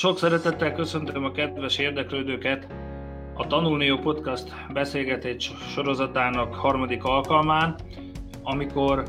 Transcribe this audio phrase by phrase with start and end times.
[0.00, 2.66] Sok szeretettel köszöntöm a kedves érdeklődőket
[3.34, 7.74] a Tanulni Jó Podcast beszélgetés sorozatának harmadik alkalmán,
[8.42, 9.02] amikor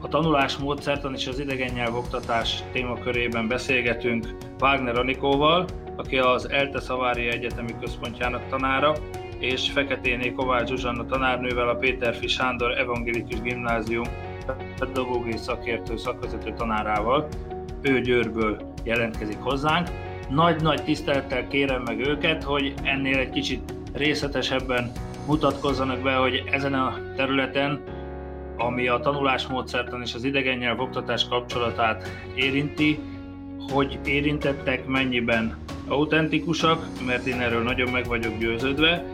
[0.00, 5.66] a tanulás módszertan és az idegen nyelvoktatás témakörében beszélgetünk Wagner Anikóval,
[5.96, 8.92] aki az ELTE Szavári Egyetemi Központjának tanára,
[9.38, 14.06] és Feketéné Kovács Zsuzsanna tanárnővel a Péter Sándor Evangélikus Gimnázium
[14.78, 17.28] pedagógiai szakértő szakvezető tanárával.
[17.82, 20.05] Ő Győrből jelentkezik hozzánk.
[20.28, 24.92] Nagy-nagy tisztelettel kérem meg őket, hogy ennél egy kicsit részletesebben
[25.26, 27.82] mutatkozzanak be, hogy ezen a területen,
[28.56, 32.98] ami a tanulásmódszertan és az idegen nyelv oktatás kapcsolatát érinti,
[33.72, 35.56] hogy érintettek, mennyiben
[35.88, 39.04] autentikusak, mert én erről nagyon meg vagyok győződve,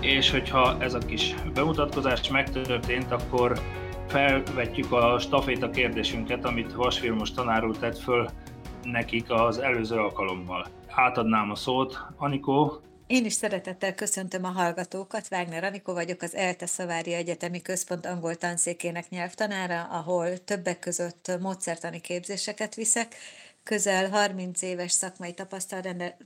[0.00, 3.60] és hogyha ez a kis bemutatkozás megtörtént, akkor
[4.08, 8.28] felvetjük a staféta kérdésünket, amit Vasfilmos tanár úr tett föl
[8.82, 10.66] nekik az előző alkalommal.
[10.88, 11.98] Átadnám a szót.
[12.16, 15.26] Anikó, én is szeretettel köszöntöm a hallgatókat.
[15.30, 22.00] Wagner Anikó vagyok, az ELTE Szavári Egyetemi Központ angol tanszékének nyelvtanára, ahol többek között módszertani
[22.00, 23.14] képzéseket viszek,
[23.62, 25.34] közel 30 éves szakmai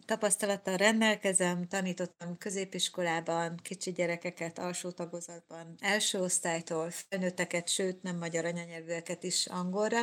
[0.06, 9.22] tapasztalattal rendelkezem, tanítottam középiskolában, kicsi gyerekeket, alsó tagozatban, első osztálytól, felnőtteket, sőt nem magyar anyanyelvűeket
[9.22, 9.98] is angolra,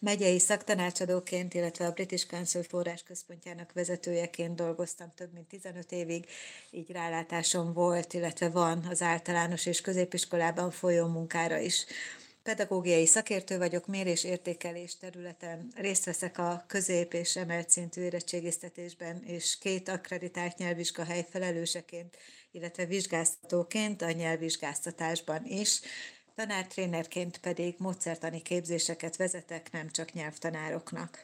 [0.00, 6.26] megyei szaktanácsadóként, illetve a British Council forrás központjának vezetőjeként dolgoztam több mint 15 évig,
[6.70, 11.86] így rálátásom volt, illetve van az általános és középiskolában folyó munkára is.
[12.42, 15.72] Pedagógiai szakértő vagyok, mérés-értékelés területen.
[15.76, 22.16] Részt veszek a közép- és emelt szintű érettségiztetésben, és két akkreditált nyelvvizsgahely felelőseként,
[22.50, 25.80] illetve vizsgáztatóként a nyelvvizsgáztatásban is.
[26.40, 31.22] Tanártrénerként pedig módszertani képzéseket vezetek, nem csak nyelvtanároknak.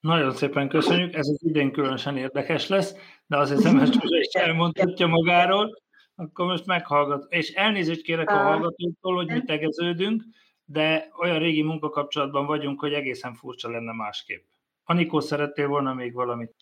[0.00, 2.94] Nagyon szépen köszönjük, ez az idén különösen érdekes lesz,
[3.26, 3.88] de azért Szemes
[4.20, 5.82] is elmondhatja magáról
[6.14, 7.32] akkor most meghallgat.
[7.32, 10.22] És elnézést kérek a hallgatóktól, hogy mi tegeződünk,
[10.64, 14.44] de olyan régi munkakapcsolatban vagyunk, hogy egészen furcsa lenne másképp.
[14.90, 16.54] Anikó, szerettél volna még valamit?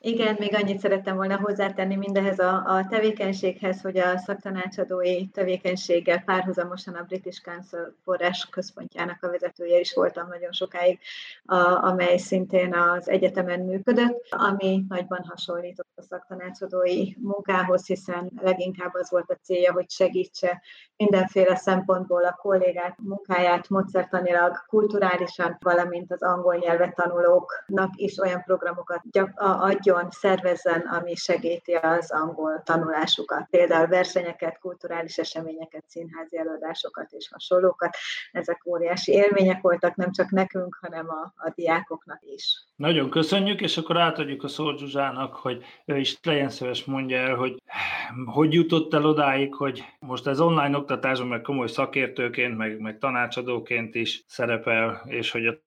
[0.00, 6.94] Igen, még annyit szerettem volna hozzátenni mindehez a, a tevékenységhez, hogy a szaktanácsadói tevékenységgel párhuzamosan
[6.94, 10.98] a British Council forrás központjának a vezetője is voltam nagyon sokáig,
[11.44, 19.10] a, amely szintén az egyetemen működött, ami nagyban hasonlított a szaktanácsadói munkához, hiszen leginkább az
[19.10, 20.62] volt a célja, hogy segítse
[20.96, 26.94] mindenféle szempontból a kollégák munkáját módszertanilag, kulturálisan, valamint az angol nyelvet
[27.74, 29.02] tanulóknak is olyan programokat
[29.36, 33.46] adjon, szervezzen, ami segíti az angol tanulásukat.
[33.50, 37.96] Például versenyeket, kulturális eseményeket, színházi előadásokat és hasonlókat.
[38.32, 42.64] Ezek óriási élmények voltak nem csak nekünk, hanem a, a diákoknak is.
[42.76, 47.34] Nagyon köszönjük, és akkor átadjuk a szót Zsuzsának, hogy ő is legyen szíves mondja el,
[47.34, 47.62] hogy
[48.24, 53.94] hogy jutott el odáig, hogy most ez online oktatásban, meg komoly szakértőként, meg, meg tanácsadóként
[53.94, 55.58] is szerepel, és hogy a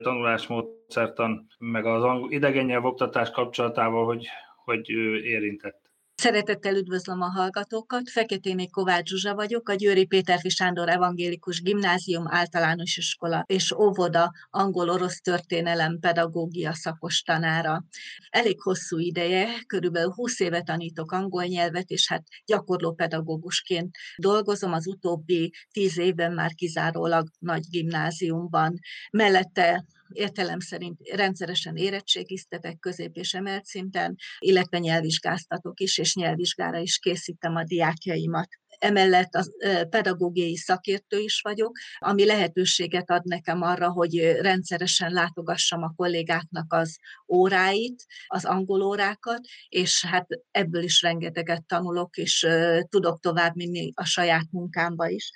[0.87, 4.27] tanulásmódszertan, meg az angol, idegen nyelv oktatás kapcsolatával, hogy,
[4.65, 4.89] hogy
[5.23, 5.85] érintett.
[6.21, 12.97] Szeretettel üdvözlöm a hallgatókat, Feketéné Kovács Zsuzsa vagyok, a Győri Péterfi Sándor Evangélikus Gimnázium általános
[12.97, 17.83] iskola és óvoda angol-orosz történelem pedagógia szakos tanára.
[18.29, 24.87] Elég hosszú ideje, körülbelül 20 éve tanítok angol nyelvet, és hát gyakorló pedagógusként dolgozom az
[24.87, 28.73] utóbbi 10 évben már kizárólag nagy gimnáziumban.
[29.11, 36.97] Mellette értelem szerint rendszeresen érettségiztetek közép és emelt szinten, illetve nyelvvizsgáztatok is, és nyelvvizsgára is
[36.97, 39.45] készítem a diákjaimat emellett a
[39.89, 46.97] pedagógiai szakértő is vagyok, ami lehetőséget ad nekem arra, hogy rendszeresen látogassam a kollégáknak az
[47.27, 49.39] óráit, az angol órákat,
[49.69, 52.47] és hát ebből is rengeteget tanulok, és
[52.89, 55.31] tudok tovább menni a saját munkámba is.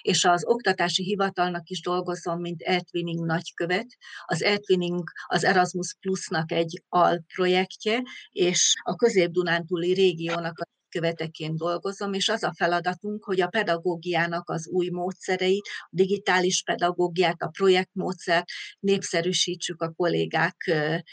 [0.00, 3.86] És az oktatási hivatalnak is dolgozom, mint Eltwinning nagykövet.
[4.24, 12.28] Az Eltwinning az Erasmus Plusnak egy alprojektje, és a Közép-Dunántúli régiónak a követeként dolgozom, és
[12.28, 18.44] az a feladatunk, hogy a pedagógiának az új módszereit, a digitális pedagógiát, a projektmódszert
[18.80, 20.56] népszerűsítsük a kollégák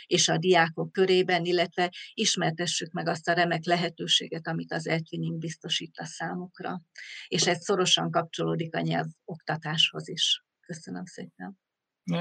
[0.06, 5.98] és a diákok körében, illetve ismertessük meg azt a remek lehetőséget, amit az Eltwinning biztosít
[5.98, 6.81] a számukra.
[7.28, 10.44] És ez szorosan kapcsolódik a nyelvoktatáshoz is.
[10.66, 11.62] Köszönöm szépen.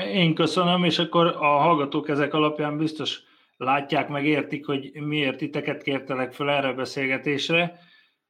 [0.09, 3.23] Én köszönöm, és akkor a hallgatók ezek alapján biztos
[3.63, 7.79] látják, meg értik, hogy miért titeket kértelek fel erre a beszélgetésre.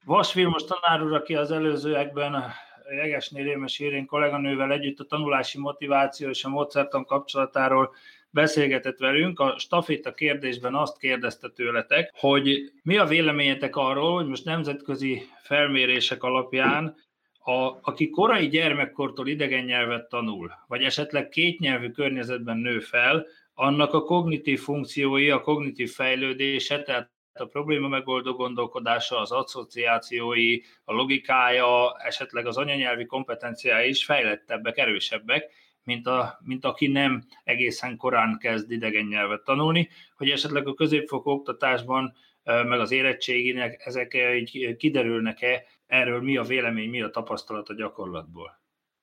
[0.05, 2.53] Vas Vilmos tanár úr, aki az előzőekben a
[2.91, 7.95] Jegesnél Rémes Érén kolléganővel együtt a tanulási motiváció és a módszertan kapcsolatáról
[8.31, 14.45] beszélgetett velünk, a staféta kérdésben azt kérdezte tőletek, hogy mi a véleményetek arról, hogy most
[14.45, 16.97] nemzetközi felmérések alapján
[17.39, 24.03] a, aki korai gyermekkortól idegen nyelvet tanul, vagy esetleg kétnyelvű környezetben nő fel, annak a
[24.03, 32.47] kognitív funkciói, a kognitív fejlődése, tehát a probléma megoldó gondolkodása, az asszociációi, a logikája, esetleg
[32.47, 35.53] az anyanyelvi kompetenciái is fejlettebbek, erősebbek,
[35.85, 41.31] mint, a, mint aki nem egészen korán kezd idegen nyelvet tanulni, hogy esetleg a középfokú
[41.31, 42.15] oktatásban,
[42.45, 48.62] meg az érettséginek ezek így kiderülnek-e, erről mi a vélemény, mi a tapasztalat a gyakorlatból.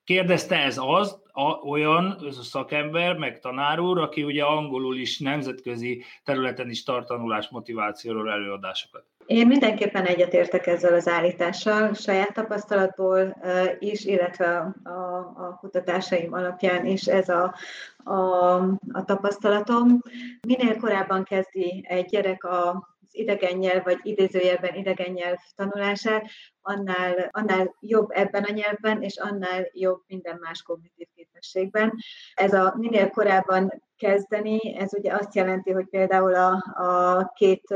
[0.09, 6.69] Kérdezte ez az, a, olyan szakember, meg tanár úr, aki ugye angolul is nemzetközi területen
[6.69, 9.03] is tart tanulás motivációról előadásokat.
[9.25, 13.35] Én mindenképpen egyetértek ezzel az állítással, saját tapasztalatból
[13.79, 17.55] is, illetve a, a kutatásaim alapján is ez a,
[18.03, 18.53] a,
[18.91, 20.01] a tapasztalatom.
[20.47, 22.87] Minél korábban kezdi egy gyerek a
[23.19, 26.29] idegen nyelv, vagy idézőjelben idegen nyelv tanulását,
[26.61, 31.93] annál, annál jobb ebben a nyelvben, és annál jobb minden más kognitív képességben.
[32.33, 37.73] Ez a minél korábban kezdeni, ez ugye azt jelenti, hogy például a, a két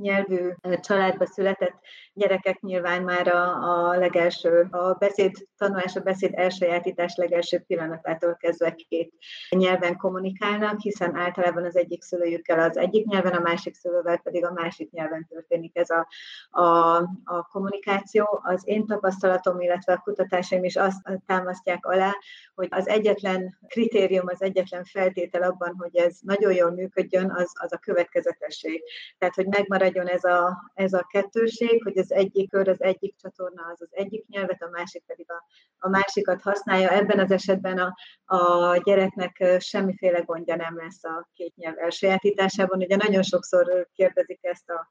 [0.00, 0.50] nyelvű
[0.80, 1.74] családba született
[2.12, 3.44] gyerekek nyilván már a,
[3.90, 9.12] a legelső, a beszéd tanulás, a beszéd elsajátítás legelső pillanatától kezdve két
[9.50, 14.52] nyelven kommunikálnak, hiszen általában az egyik szülőjükkel az egyik nyelven, a másik szülővel pedig a
[14.52, 16.06] másik nyelven történik ez a,
[16.50, 18.40] a, a kommunikáció.
[18.42, 22.12] Az én tapasztalatom, illetve a kutatásaim is azt támasztják alá,
[22.54, 27.72] hogy az egyetlen kritérium, az egyetlen feltétel abban, hogy ez nagyon jól működjön, az, az
[27.72, 28.82] a következetesség.
[29.18, 33.62] Tehát, hogy megmaradjon ez a, ez a kettőség, hogy az egyik kör, az egyik csatorna
[33.72, 35.44] az az egyik nyelvet, a másik pedig a,
[35.78, 36.90] a másikat használja.
[36.90, 37.94] Ebben az esetben a,
[38.36, 42.78] a gyereknek semmiféle gondja nem lesz a két nyelv elsajátításában.
[42.78, 44.88] Ugye nagyon sokszor kérdezik ezt a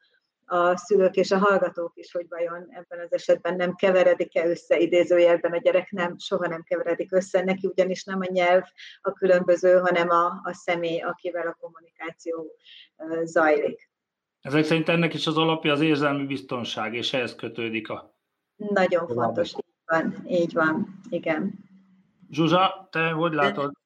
[0.54, 5.52] a szülők és a hallgatók is, hogy vajon ebben az esetben nem keveredik-e össze idézőjelben
[5.52, 8.64] a gyerek, nem, soha nem keveredik össze, neki ugyanis nem a nyelv
[9.02, 12.56] a különböző, hanem a, a személy, akivel a kommunikáció
[13.24, 13.92] zajlik.
[14.42, 18.18] Ezek szerint ennek is az alapja az érzelmi biztonság, és ehhez kötődik a...
[18.56, 21.54] Nagyon fontos, így van, így van, igen.
[22.30, 23.82] Zsuzsa, te hogy látod?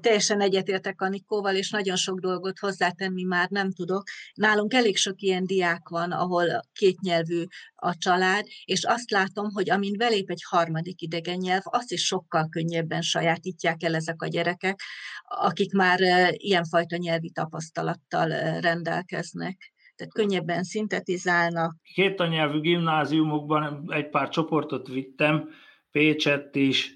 [0.00, 4.02] Teljesen egyetértek Anikóval, és nagyon sok dolgot hozzátenni már nem tudok.
[4.34, 7.44] Nálunk elég sok ilyen diák van, ahol kétnyelvű
[7.74, 12.48] a család, és azt látom, hogy amint belép egy harmadik idegen nyelv, azt is sokkal
[12.48, 14.80] könnyebben sajátítják el ezek a gyerekek,
[15.22, 15.98] akik már
[16.32, 21.76] ilyenfajta nyelvi tapasztalattal rendelkeznek tehát könnyebben szintetizálnak.
[21.94, 25.48] Két anyelvű gimnáziumokban egy pár csoportot vittem,
[25.90, 26.94] Pécsett is,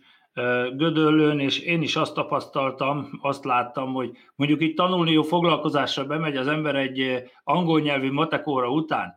[0.77, 6.37] Gödöllőn, és én is azt tapasztaltam, azt láttam, hogy mondjuk itt tanulni jó foglalkozásra bemegy
[6.37, 9.17] az ember egy angol nyelvű matekóra után.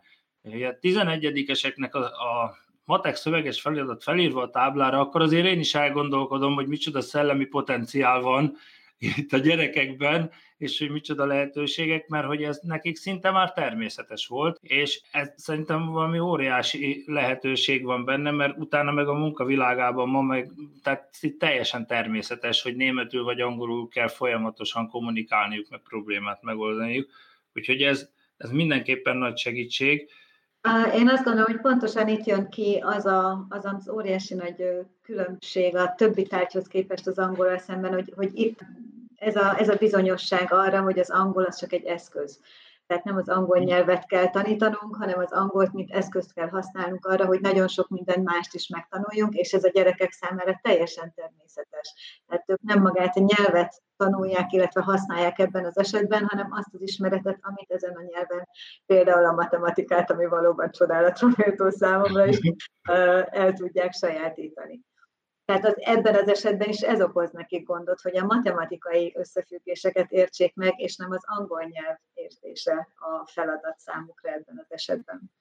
[0.82, 6.68] 11-eseknek a, a matek szöveges felirat felírva a táblára, akkor azért én is elgondolkodom, hogy
[6.68, 8.56] micsoda szellemi potenciál van
[8.98, 14.60] itt a gyerekekben, és hogy micsoda lehetőségek, mert hogy ez nekik szinte már természetes volt,
[14.62, 20.52] és ez szerintem valami óriási lehetőség van benne, mert utána meg a munkavilágában ma meg,
[20.84, 27.10] tehát teljesen természetes, hogy németül vagy angolul kell folyamatosan kommunikálniuk, meg problémát megoldaniuk,
[27.56, 30.10] úgyhogy ez, ez mindenképpen nagy segítség.
[30.96, 34.64] Én azt gondolom, hogy pontosan itt jön ki az a, az, az óriási nagy
[35.04, 38.60] különbség a többi tárgyhoz képest az angolra szemben, hogy, hogy itt
[39.20, 42.40] ez a, ez a bizonyosság arra, hogy az angol az csak egy eszköz.
[42.90, 47.26] Tehát nem az angol nyelvet kell tanítanunk, hanem az angolt, mint eszközt kell használnunk arra,
[47.26, 52.22] hogy nagyon sok minden mást is megtanuljunk, és ez a gyerekek számára teljesen természetes.
[52.28, 56.82] Tehát ők nem magát a nyelvet tanulják, illetve használják ebben az esetben, hanem azt az
[56.82, 58.48] ismeretet, amit ezen a nyelven,
[58.86, 62.40] például a matematikát, ami valóban csodálatra méltó számomra is,
[63.44, 64.82] el tudják sajátítani.
[65.50, 70.56] Tehát az, ebben az esetben is ez okoz nekik gondot, hogy a matematikai összefüggéseket értsék
[70.56, 75.32] meg, és nem az angol nyelv értése a feladat számukra ebben az esetben.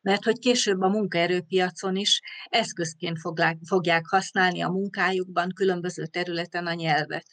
[0.00, 3.18] Mert hogy később a munkaerőpiacon is eszközként
[3.68, 7.26] fogják használni a munkájukban különböző területen a nyelvet.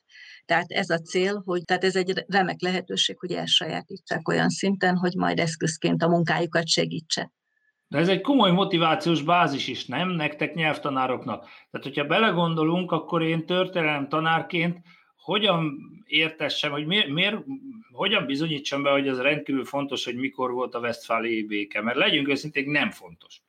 [0.45, 5.15] Tehát ez a cél, hogy tehát ez egy remek lehetőség, hogy elsajátítsák olyan szinten, hogy
[5.15, 7.31] majd eszközként a munkájukat segítse.
[7.87, 11.39] De ez egy komoly motivációs bázis is, nem nektek nyelvtanároknak.
[11.41, 14.77] Tehát, hogyha belegondolunk, akkor én történelem tanárként
[15.23, 17.37] hogyan értessem, hogy miért, miért,
[17.91, 22.27] hogyan bizonyítsam be, hogy ez rendkívül fontos, hogy mikor volt a Westfáli béke, mert legyünk
[22.27, 23.41] őszintén, nem fontos.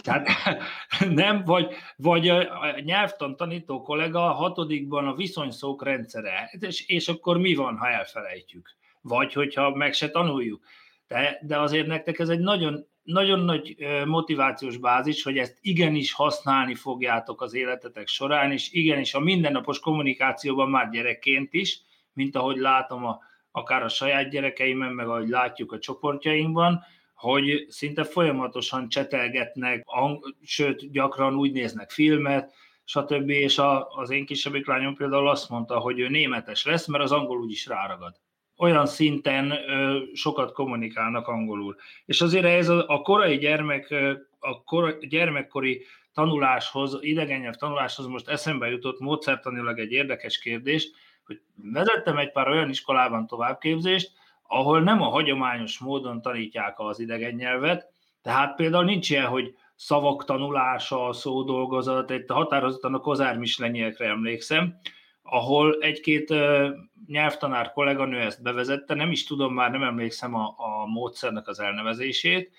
[0.00, 0.28] Tehát
[1.22, 7.38] nem, vagy, vagy a nyelvtan tanító kollega a hatodikban a viszonyszók rendszere, és, és akkor
[7.38, 8.76] mi van, ha elfelejtjük?
[9.00, 10.64] Vagy hogyha meg se tanuljuk.
[11.06, 16.74] De, de azért nektek ez egy nagyon, nagyon nagy motivációs bázis, hogy ezt igenis használni
[16.74, 21.80] fogjátok az életetek során, és igenis a mindennapos kommunikációban már gyerekként is,
[22.12, 23.18] mint ahogy látom a,
[23.50, 26.84] akár a saját gyerekeimen, meg ahogy látjuk a csoportjainkban,
[27.14, 29.84] hogy szinte folyamatosan csetelgetnek,
[30.42, 33.28] sőt, gyakran úgy néznek filmet, stb.
[33.28, 37.12] És a, az én kisebbik lányom például azt mondta, hogy ő németes lesz, mert az
[37.12, 38.14] angol úgyis ráragad.
[38.58, 39.54] Olyan szinten
[40.12, 41.76] sokat kommunikálnak angolul.
[42.04, 43.94] És azért ez a, korai gyermek,
[44.38, 50.90] a kora, gyermekkori tanuláshoz, idegen tanuláshoz most eszembe jutott módszertanilag egy érdekes kérdés,
[51.26, 54.12] hogy vezettem egy pár olyan iskolában továbbképzést,
[54.42, 57.86] ahol nem a hagyományos módon tanítják az idegen nyelvet,
[58.22, 64.78] tehát például nincs ilyen, hogy szavak tanulása, szódolgozat, egy határozottan a Kozár Mislenyiekre emlékszem,
[65.30, 66.34] ahol egy-két
[67.06, 72.50] nyelvtanár kolléganő ezt bevezette, nem is tudom, már nem emlékszem a, a módszernek az elnevezését,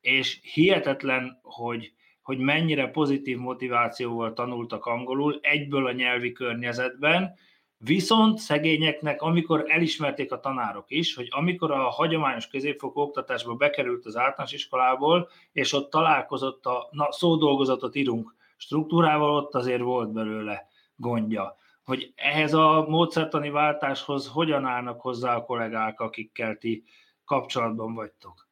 [0.00, 7.34] és hihetetlen, hogy, hogy mennyire pozitív motivációval tanultak angolul egyből a nyelvi környezetben,
[7.82, 14.16] Viszont szegényeknek, amikor elismerték a tanárok is, hogy amikor a hagyományos középfokú oktatásba bekerült az
[14.16, 21.56] általános iskolából, és ott találkozott a na, szódolgozatot írunk struktúrával, ott azért volt belőle gondja.
[21.90, 26.84] Hogy ehhez a módszertani váltáshoz hogyan állnak hozzá a kollégák, akikkel ti
[27.24, 28.49] kapcsolatban vagytok?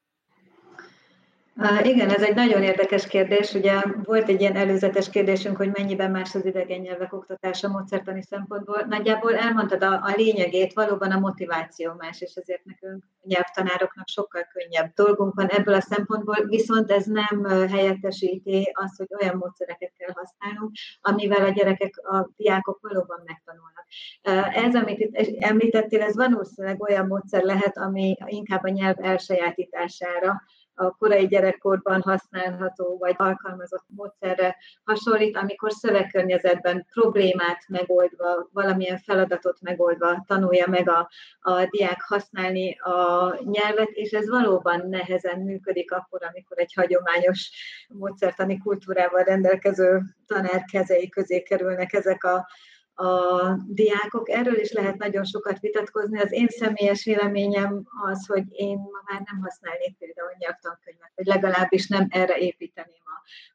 [1.83, 3.55] Igen, ez egy nagyon érdekes kérdés.
[3.55, 8.85] Ugye volt egy ilyen előzetes kérdésünk, hogy mennyiben más az idegen nyelvek oktatása módszertani szempontból.
[8.89, 14.93] Nagyjából elmondtad a, a lényegét, valóban a motiváció más, és ezért nekünk nyelvtanároknak sokkal könnyebb
[14.95, 20.73] dolgunk van ebből a szempontból, viszont ez nem helyettesíti azt, hogy olyan módszereket kell használnunk,
[21.01, 23.87] amivel a gyerekek, a diákok valóban megtanulnak.
[24.55, 30.43] Ez, amit itt említettél, ez valószínűleg olyan módszer lehet, ami inkább a nyelv elsajátítására
[30.79, 40.25] a korai gyerekkorban használható vagy alkalmazott módszerre hasonlít, amikor szövegkörnyezetben problémát megoldva, valamilyen feladatot megoldva
[40.27, 46.59] tanulja meg a, a diák használni a nyelvet, és ez valóban nehezen működik akkor, amikor
[46.59, 47.51] egy hagyományos
[47.89, 52.47] módszertani kultúrával rendelkező tanár kezei közé kerülnek ezek a
[52.99, 54.29] a diákok.
[54.29, 56.21] Erről is lehet nagyon sokat vitatkozni.
[56.21, 61.89] Az én személyes véleményem az, hogy én ma már nem használnék például nyelvtankönyvet, vagy legalábbis
[61.89, 63.03] nem erre építeném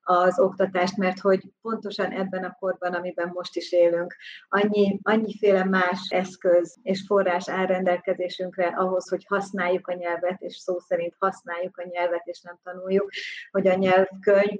[0.04, 4.16] a, az oktatást, mert hogy pontosan ebben a korban, amiben most is élünk,
[4.50, 10.80] annyi, annyiféle más eszköz és forrás áll rendelkezésünkre ahhoz, hogy használjuk a nyelvet, és szó
[10.80, 13.10] szerint használjuk a nyelvet, és nem tanuljuk,
[13.52, 14.60] hogy a nyelvkönyv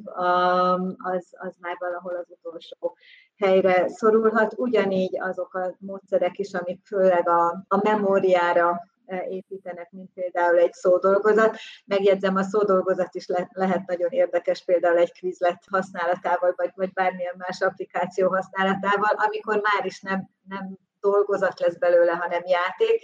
[0.98, 2.98] az, az már valahol az utolsó
[3.38, 10.12] helyre szorulhat, ugyanígy azok a módszerek is, amik főleg a, a memóriára e, építenek, mint
[10.14, 11.58] például egy szódolgozat.
[11.86, 17.36] Megjegyzem, a szódolgozat is le, lehet nagyon érdekes például egy quizlet használatával, vagy, vagy bármilyen
[17.38, 23.02] más applikáció használatával, amikor már is nem, nem dolgozat lesz belőle, hanem játék,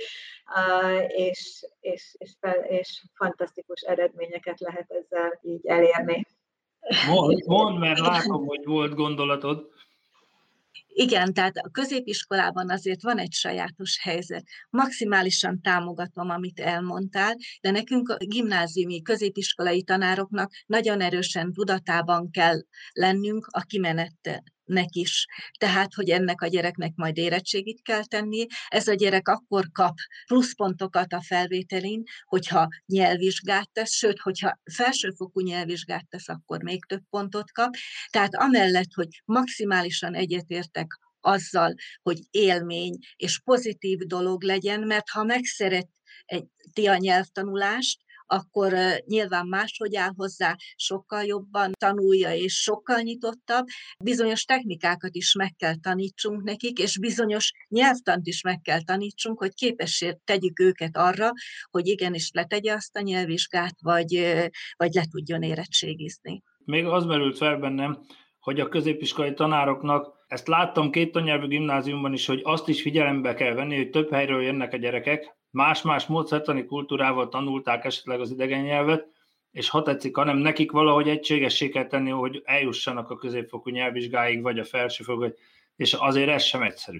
[1.07, 6.25] és, és, és, fel, és fantasztikus eredményeket lehet ezzel így elérni.
[7.07, 9.67] Mond, mond mert látom, hogy volt gondolatod.
[10.87, 14.43] Igen, tehát a középiskolában azért van egy sajátos helyzet.
[14.69, 22.61] Maximálisan támogatom, amit elmondtál, de nekünk a gimnáziumi középiskolai tanároknak nagyon erősen tudatában kell
[22.93, 25.25] lennünk a kimenettel nek is.
[25.57, 29.95] Tehát, hogy ennek a gyereknek majd érettségit kell tenni, ez a gyerek akkor kap
[30.25, 37.51] pluszpontokat a felvételin, hogyha nyelvvizsgát tesz, sőt, hogyha felsőfokú nyelvvizsgát tesz, akkor még több pontot
[37.51, 37.73] kap.
[38.09, 45.87] Tehát amellett, hogy maximálisan egyetértek azzal, hogy élmény és pozitív dolog legyen, mert ha megszeret
[46.25, 47.99] egy, ti a nyelvtanulást,
[48.29, 48.73] akkor
[49.05, 53.65] nyilván máshogy áll hozzá, sokkal jobban tanulja és sokkal nyitottabb.
[54.03, 59.53] Bizonyos technikákat is meg kell tanítsunk nekik, és bizonyos nyelvtant is meg kell tanítsunk, hogy
[59.53, 61.31] képessé tegyük őket arra,
[61.71, 64.33] hogy igenis letegye azt a nyelvvizsgát, vagy,
[64.77, 66.43] vagy le tudjon érettségizni.
[66.65, 67.99] Még az merült fel bennem,
[68.39, 73.53] hogy a középiskolai tanároknak, ezt láttam két tannyelvű gimnáziumban is, hogy azt is figyelembe kell
[73.53, 79.07] venni, hogy több helyről jönnek a gyerekek, más-más módszertani kultúrával tanulták esetleg az idegen nyelvet,
[79.51, 84.59] és ha tetszik, hanem nekik valahogy egységessé kell tenni, hogy eljussanak a középfokú nyelvvizsgáig, vagy
[84.59, 85.25] a felsőfokú,
[85.75, 86.99] és azért ez sem egyszerű.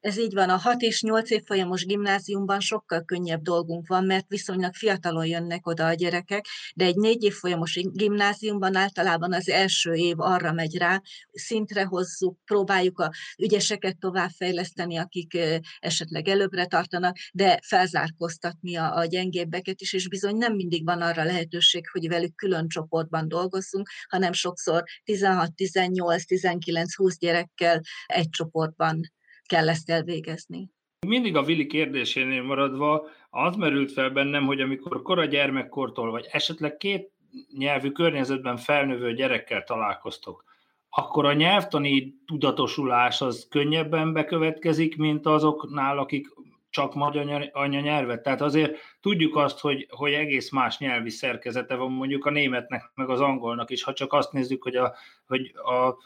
[0.00, 4.74] Ez így van, a 6 és 8 évfolyamos gimnáziumban sokkal könnyebb dolgunk van, mert viszonylag
[4.74, 10.52] fiatalon jönnek oda a gyerekek, de egy 4 évfolyamos gimnáziumban általában az első év arra
[10.52, 11.00] megy rá,
[11.32, 15.38] szintre hozzuk, próbáljuk a ügyeseket továbbfejleszteni, akik
[15.78, 21.24] esetleg előbbre tartanak, de felzárkóztatni a, a gyengébbeket is, és bizony nem mindig van arra
[21.24, 29.00] lehetőség, hogy velük külön csoportban dolgozzunk, hanem sokszor 16, 18, 19, 20 gyerekkel egy csoportban
[29.48, 30.70] kell ezt elvégezni.
[31.06, 36.76] Mindig a Vili kérdésénél maradva az merült fel bennem, hogy amikor kora gyermekkortól, vagy esetleg
[36.76, 37.10] két
[37.58, 40.44] nyelvű környezetben felnövő gyerekkel találkoztok,
[40.88, 46.28] akkor a nyelvtani tudatosulás az könnyebben bekövetkezik, mint azoknál, akik
[46.70, 48.22] csak magyar anyanyelvet.
[48.22, 53.08] Tehát azért tudjuk azt, hogy, hogy egész más nyelvi szerkezete van mondjuk a németnek, meg
[53.08, 54.94] az angolnak is, ha csak azt nézzük, hogy a,
[55.26, 55.96] hogy a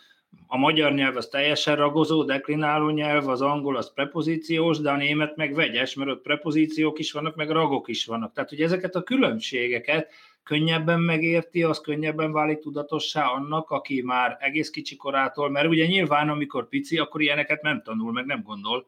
[0.47, 5.37] a magyar nyelv az teljesen ragozó, deklináló nyelv, az angol az prepozíciós, de a német
[5.37, 8.33] meg vegyes, mert ott prepozíciók is vannak, meg ragok is vannak.
[8.33, 10.11] Tehát, hogy ezeket a különbségeket
[10.43, 16.29] könnyebben megérti, az könnyebben válik tudatossá annak, aki már egész kicsi korától, mert ugye nyilván,
[16.29, 18.87] amikor pici, akkor ilyeneket nem tanul, meg nem gondol.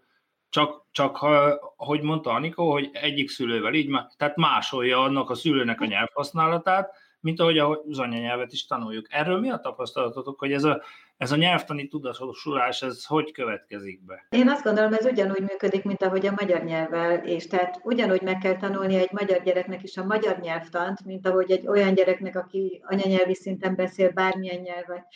[0.49, 5.81] Csak, csak ha, hogy mondta Anikó, hogy egyik szülővel így, tehát másolja annak a szülőnek
[5.81, 9.07] a nyelvhasználatát, mint ahogy az anyanyelvet is tanuljuk.
[9.11, 10.83] Erről mi a tapasztalatotok, hogy ez a,
[11.17, 14.27] ez a nyelvtani tudatosulás, ez hogy következik be?
[14.31, 18.39] Én azt gondolom, ez ugyanúgy működik, mint ahogy a magyar nyelvvel, és tehát ugyanúgy meg
[18.39, 22.83] kell tanulni egy magyar gyereknek is a magyar nyelvtant, mint ahogy egy olyan gyereknek, aki
[22.87, 25.07] anyanyelvi szinten beszél bármilyen nyelvet,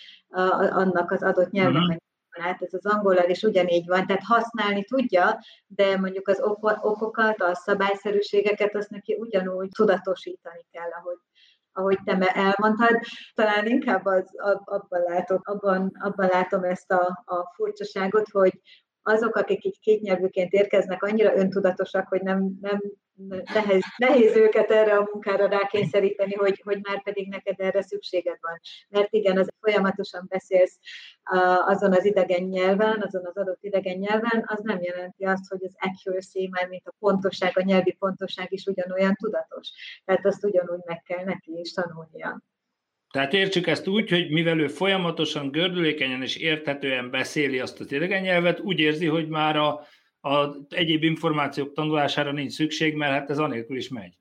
[0.72, 1.96] annak az adott nyelvnek uh-huh
[2.38, 6.40] hát ez az angollal is ugyanígy van, tehát használni tudja, de mondjuk az
[6.80, 11.16] okokat, a szabályszerűségeket azt neki ugyanúgy tudatosítani kell, ahogy
[11.78, 13.00] ahogy te elmondtad,
[13.34, 14.30] talán inkább az,
[14.64, 18.60] abban, látok, abban, abban látom ezt a, a furcsaságot, hogy
[19.02, 22.80] azok, akik így kétnyelvűként érkeznek, annyira öntudatosak, hogy nem, nem
[23.54, 28.60] nehéz, nehéz őket erre a munkára rákényszeríteni, hogy, hogy már pedig neked erre szükséged van.
[28.88, 30.78] Mert igen, az folyamatosan beszélsz
[31.66, 35.74] azon az idegen nyelven, azon az adott idegen nyelven, az nem jelenti azt, hogy az
[35.78, 39.68] accuracy, már mint a pontosság, a nyelvi pontosság is ugyanolyan tudatos.
[40.04, 42.42] Tehát azt ugyanúgy meg kell neki is tanulnia.
[43.10, 48.22] Tehát értsük ezt úgy, hogy mivel ő folyamatosan gördülékenyen és érthetően beszéli azt az idegen
[48.22, 49.86] nyelvet, úgy érzi, hogy már a,
[50.20, 54.18] a egyéb információk tanulására nincs szükség, mert hát ez anélkül is megy.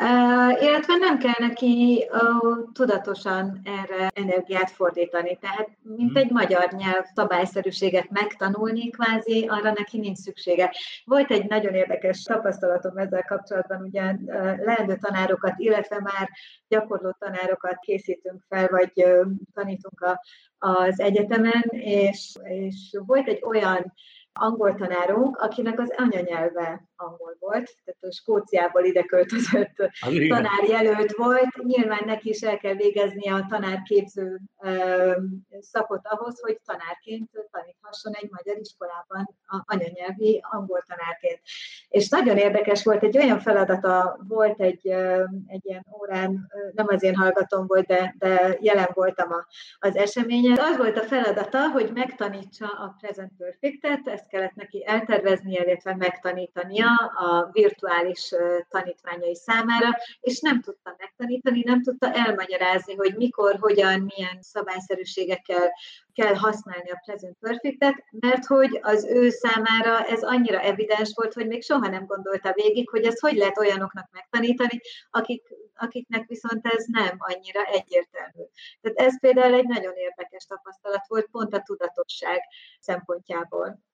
[0.00, 5.38] Uh, illetve nem kell neki uh, tudatosan erre energiát fordítani.
[5.40, 6.22] Tehát, mint hmm.
[6.22, 10.74] egy magyar nyelv szabályszerűséget megtanulni, kvázi, arra neki nincs szüksége.
[11.04, 16.28] Volt egy nagyon érdekes tapasztalatom ezzel kapcsolatban, ugye uh, leendő tanárokat, illetve már
[16.68, 20.20] gyakorló tanárokat készítünk fel, vagy uh, tanítunk a,
[20.58, 23.92] az egyetemen, és, és volt egy olyan
[24.38, 29.74] angol tanárunk, akinek az anyanyelve angol volt, tehát a Skóciából ide költözött
[30.34, 31.56] tanárjelölt volt.
[31.62, 34.40] Nyilván neki is el kell végeznie a tanárképző
[35.60, 41.40] szakot ahhoz, hogy tanárként taníthasson egy magyar iskolában anyanyelvi angol tanárként.
[41.88, 44.86] És nagyon érdekes volt, egy olyan feladata volt egy,
[45.46, 49.46] egy ilyen órán, nem az én hallgatom volt, de, de jelen voltam a,
[49.78, 50.58] az eseményen.
[50.58, 56.87] Az volt a feladata, hogy megtanítsa a present perfectet, ezt kellett neki elterveznie, illetve megtanítania
[56.96, 58.30] a virtuális
[58.68, 59.88] tanítványai számára,
[60.20, 65.72] és nem tudta megtanítani, nem tudta elmagyarázni, hogy mikor, hogyan, milyen szabályszerűségekkel
[66.12, 71.46] kell használni a present perfectet, mert hogy az ő számára ez annyira evidens volt, hogy
[71.46, 76.84] még soha nem gondolta végig, hogy ez hogy lehet olyanoknak megtanítani, akik, akiknek viszont ez
[76.86, 78.42] nem annyira egyértelmű.
[78.80, 82.40] Tehát ez például egy nagyon érdekes tapasztalat volt, pont a tudatosság
[82.80, 83.86] szempontjából.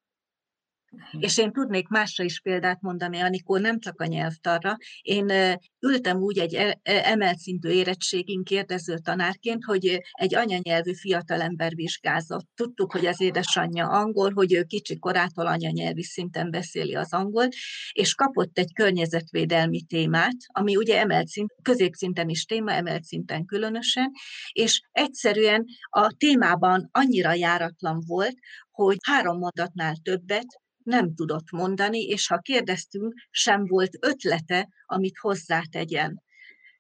[1.19, 4.77] És én tudnék másra is példát mondani, Anikó, nem csak a nyelvtarra.
[5.03, 5.33] Én
[5.81, 12.49] ültem úgy egy e, e, emelt szintű érettségén kérdező tanárként, hogy egy anyanyelvű fiatalember vizsgázott.
[12.55, 17.49] Tudtuk, hogy az édesanyja angol, hogy ő kicsi korától anyanyelvi szinten beszéli az angol,
[17.93, 24.11] és kapott egy környezetvédelmi témát, ami ugye emelt szint, középszinten is téma, emelt szinten különösen,
[24.53, 28.35] és egyszerűen a témában annyira járatlan volt,
[28.71, 30.47] hogy három mondatnál többet
[30.85, 36.23] nem tudott mondani, és ha kérdeztünk, sem volt ötlete, amit hozzátegyen.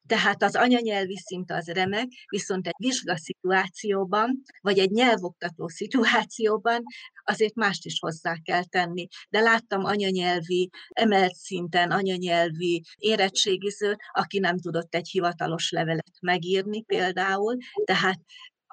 [0.07, 6.83] Tehát az anyanyelvi szint az remek, viszont egy vizsgaszituációban, vagy egy nyelvoktató szituációban
[7.25, 9.07] azért mást is hozzá kell tenni.
[9.29, 17.57] De láttam anyanyelvi, emelt szinten anyanyelvi érettségizőt, aki nem tudott egy hivatalos levelet megírni például,
[17.85, 18.21] tehát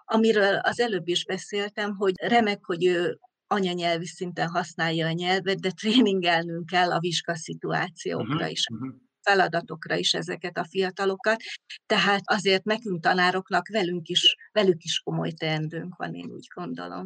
[0.06, 3.20] amiről az előbb is beszéltem, hogy remek, hogy ő
[3.52, 8.66] anyanyelvi szinten használja a nyelvet, de tréningelnünk kell a vizsgaszituációkra uh-huh, is.
[8.74, 11.42] Uh-huh feladatokra is ezeket a fiatalokat,
[11.86, 17.06] tehát azért nekünk tanároknak velünk is, velük is komoly teendőnk van, én úgy gondolom.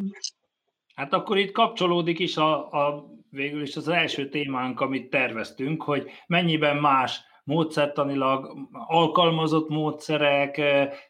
[0.96, 6.12] Hát akkor itt kapcsolódik is a, a végül is az első témánk, amit terveztünk, hogy
[6.28, 10.62] mennyiben más módszertanilag alkalmazott módszerek,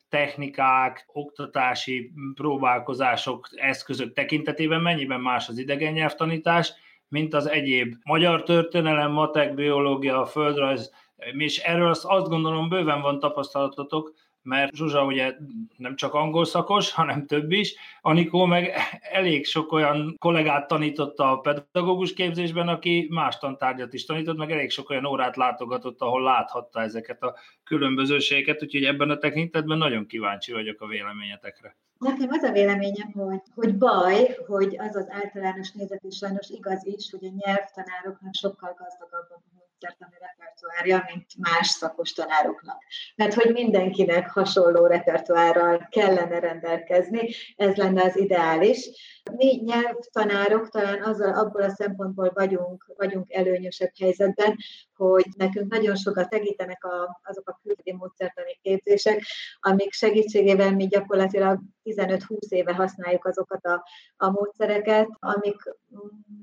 [0.10, 6.74] technikák, oktatási próbálkozások, eszközök tekintetében mennyiben más az idegen nyelvtanítás,
[7.08, 10.92] mint az egyéb magyar történelem, matek, biológia, földrajz,
[11.38, 14.14] és erről azt gondolom bőven van tapasztalatotok,
[14.46, 15.36] mert Zsuzsa ugye
[15.78, 17.76] nem csak angol szakos, hanem több is.
[18.02, 18.72] Anikó meg
[19.12, 24.70] elég sok olyan kollégát tanította a pedagógus képzésben, aki más tantárgyat is tanított, meg elég
[24.70, 30.52] sok olyan órát látogatott, ahol láthatta ezeket a különbözőségeket, úgyhogy ebben a tekintetben nagyon kíváncsi
[30.52, 31.76] vagyok a véleményetekre.
[31.98, 36.86] Nekem az a véleményem, hogy, hogy baj, hogy az az általános nézet is sajnos igaz
[36.86, 39.42] is, hogy a nyelvtanároknak sokkal gazdagabb a
[39.86, 42.84] módszertani repertoárja, mint más szakos tanároknak.
[43.16, 48.90] Mert hogy mindenkinek hasonló repertoárral kellene rendelkezni, ez lenne az ideális.
[49.32, 54.58] Mi nyelvtanárok talán azzal, abból a szempontból vagyunk, vagyunk előnyösebb helyzetben,
[54.96, 59.24] hogy nekünk nagyon sokat segítenek a, azok a külföldi módszertani képzések,
[59.60, 63.84] amik segítségével mi gyakorlatilag 15-20 éve használjuk azokat a,
[64.18, 65.76] a módszereket, amik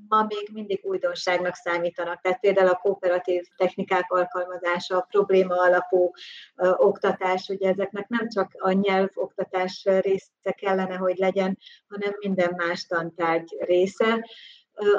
[0.07, 2.21] ma még mindig újdonságnak számítanak.
[2.21, 6.11] Tehát például a kooperatív technikák alkalmazása, a probléma alapú
[6.55, 12.72] ö, oktatás, ugye ezeknek nem csak a nyelvoktatás része kellene, hogy legyen, hanem minden más
[12.81, 14.27] tantárgy része.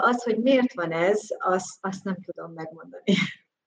[0.01, 3.15] Az, hogy miért van ez, azt, azt nem tudom megmondani.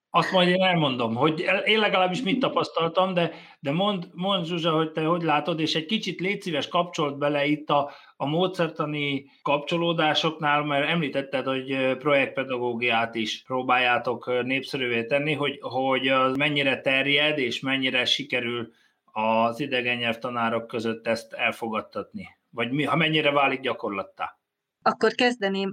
[0.10, 4.92] Azt majd én elmondom, hogy én legalábbis mit tapasztaltam, de, de mond, mond Zsuzsa, hogy
[4.92, 10.64] te hogy látod, és egy kicsit légy szíves kapcsolt bele itt a, a módszertani kapcsolódásoknál,
[10.64, 18.06] mert említetted, hogy projektpedagógiát is próbáljátok népszerűvé tenni, hogy, hogy az mennyire terjed, és mennyire
[18.06, 18.72] sikerül
[19.12, 24.38] az idegen nyelvtanárok között ezt elfogadtatni, vagy mi, ha mennyire válik gyakorlattá?
[24.82, 25.72] akkor kezdeném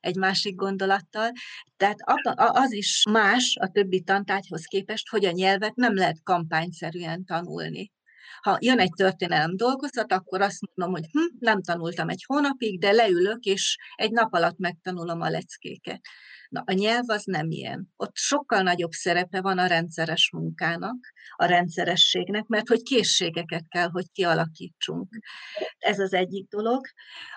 [0.00, 1.30] egy másik gondolattal.
[1.76, 1.98] Tehát
[2.34, 7.92] az is más a többi tantárgyhoz képest, hogy a nyelvet nem lehet kampányszerűen tanulni.
[8.40, 12.92] Ha jön egy történelem dolgozat, akkor azt mondom, hogy hm, nem tanultam egy hónapig, de
[12.92, 16.00] leülök, és egy nap alatt megtanulom a leckéket.
[16.48, 17.92] Na, a nyelv az nem ilyen.
[17.96, 20.96] Ott sokkal nagyobb szerepe van a rendszeres munkának,
[21.36, 25.08] a rendszerességnek, mert hogy készségeket kell, hogy kialakítsunk.
[25.78, 26.86] Ez az egyik dolog.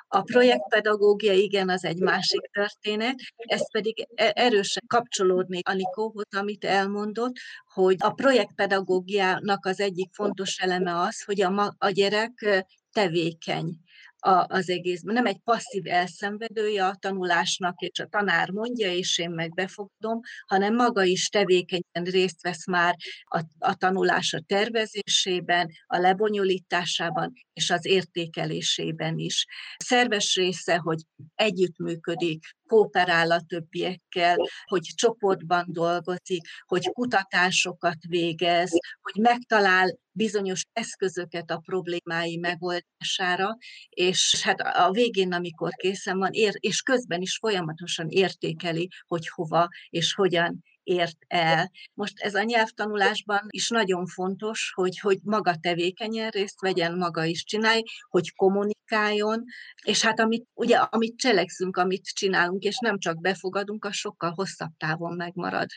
[0.07, 7.33] A projektpedagógia, igen, az egy másik történet, ez pedig e-, erősen kapcsolódni Anikóhoz, amit elmondott,
[7.73, 13.79] hogy a projektpedagógiának az egyik fontos eleme az, hogy a, ma, a gyerek tevékeny
[14.19, 15.13] a, az egészben.
[15.13, 20.75] Nem egy passzív elszenvedője a tanulásnak, és a tanár mondja, és én meg befogadom, hanem
[20.75, 29.17] maga is tevékenyen részt vesz már a, a tanulás tervezésében, a lebonyolításában és az értékelésében
[29.17, 29.45] is.
[29.77, 30.99] Szerves része, hogy
[31.35, 41.61] együttműködik, kooperál a többiekkel, hogy csoportban dolgozik, hogy kutatásokat végez, hogy megtalál bizonyos eszközöket a
[41.65, 43.57] problémái megoldására,
[43.89, 49.67] és hát a végén, amikor készen van, ér, és közben is folyamatosan értékeli, hogy hova
[49.89, 51.71] és hogyan ért el.
[51.93, 57.43] Most ez a nyelvtanulásban is nagyon fontos, hogy, hogy maga tevékenyen részt vegyen, maga is
[57.43, 59.43] csinálj, hogy kommunikáljon,
[59.83, 64.71] és hát amit, ugye, amit cselekszünk, amit csinálunk, és nem csak befogadunk, az sokkal hosszabb
[64.77, 65.67] távon megmarad,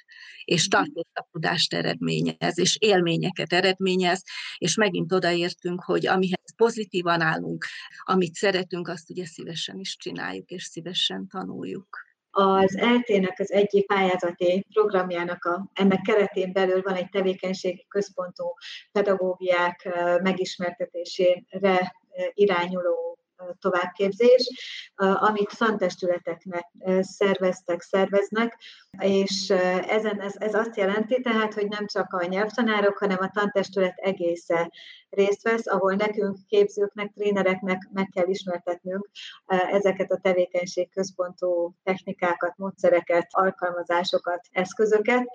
[0.44, 0.70] és mhm.
[0.70, 4.22] tartott tudást eredményez, és élményeket eredményez,
[4.59, 7.64] és megint odaértünk, hogy amihez pozitívan állunk,
[8.05, 12.12] amit szeretünk, azt ugye szívesen is csináljuk, és szívesen tanuljuk.
[12.35, 18.55] Az ELT-nek az egyik pályázati programjának a, ennek keretén belül van egy tevékenységi központú
[18.92, 19.88] pedagógiák
[20.23, 21.95] megismertetésére
[22.35, 23.12] irányuló
[23.61, 24.49] továbbképzés,
[24.97, 26.67] amit szantestületeknek
[27.01, 28.59] szerveztek, szerveznek,
[28.99, 29.51] és
[29.89, 34.71] ezen, ez, ez azt jelenti tehát, hogy nem csak a nyelvtanárok, hanem a tantestület egésze
[35.11, 39.09] részt vesz, ahol nekünk, képzőknek, trénereknek meg kell ismertetnünk
[39.47, 45.27] ezeket a tevékenységközpontú technikákat, módszereket, alkalmazásokat, eszközöket,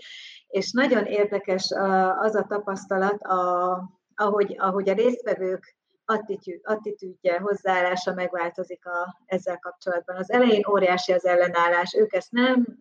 [0.48, 1.72] és nagyon érdekes
[2.20, 3.82] az a tapasztalat, a,
[4.16, 5.76] ahogy, ahogy a résztvevők
[6.10, 10.16] attitűd, attitűdje, hozzáállása megváltozik a, ezzel kapcsolatban.
[10.16, 12.78] Az elején óriási az ellenállás, ők ezt nem,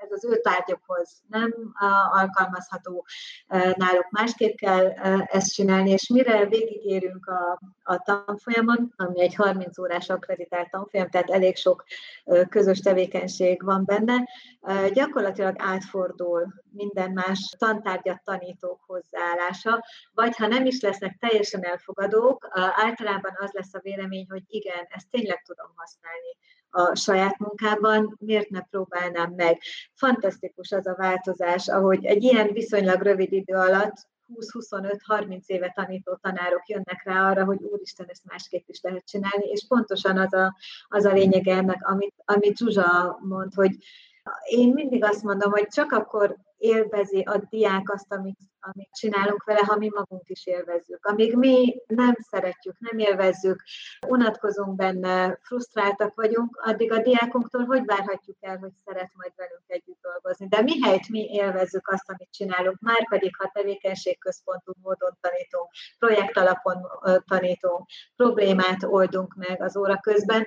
[0.00, 1.54] ez az ő tárgyakhoz nem
[2.10, 3.06] alkalmazható,
[3.74, 4.90] náluk másképp kell
[5.24, 11.30] ezt csinálni, és mire végigérünk a, a tanfolyamon, ami egy 30 órás akreditált tanfolyam, tehát
[11.30, 11.84] elég sok
[12.48, 14.28] közös tevékenység van benne,
[14.92, 19.84] gyakorlatilag átfordul minden más tantárgyat tanítók hozzáállása,
[20.14, 25.10] vagy ha nem is lesznek teljesen elfogadók, általában az lesz a vélemény, hogy igen, ezt
[25.10, 26.36] tényleg tudom használni
[26.70, 29.60] a saját munkában, miért ne próbálnám meg.
[29.94, 33.94] Fantasztikus az a változás, ahogy egy ilyen viszonylag rövid idő alatt
[34.34, 39.64] 20-25-30 éve tanító tanárok jönnek rá arra, hogy úristen, ezt másképp is lehet csinálni, és
[39.68, 40.56] pontosan az a,
[40.88, 43.76] az a lényege ennek, amit, amit Zsuzsa mond, hogy
[44.44, 49.60] én mindig azt mondom, hogy csak akkor élvezi a diák azt, amit, amit csinálunk vele,
[49.66, 51.06] ha mi magunk is élvezzük.
[51.06, 53.62] Amíg mi nem szeretjük, nem élvezzük,
[54.06, 59.98] unatkozunk benne, frusztráltak vagyunk, addig a diákunktól hogy várhatjuk el, hogy szeret majd velünk együtt
[60.02, 60.48] dolgozni.
[60.48, 66.86] De mihelyt mi élvezzük azt, amit csinálunk, már pedig ha tevékenységközpontú módon tanítunk, projekt alapon
[67.26, 70.46] tanítunk, problémát oldunk meg az óra közben,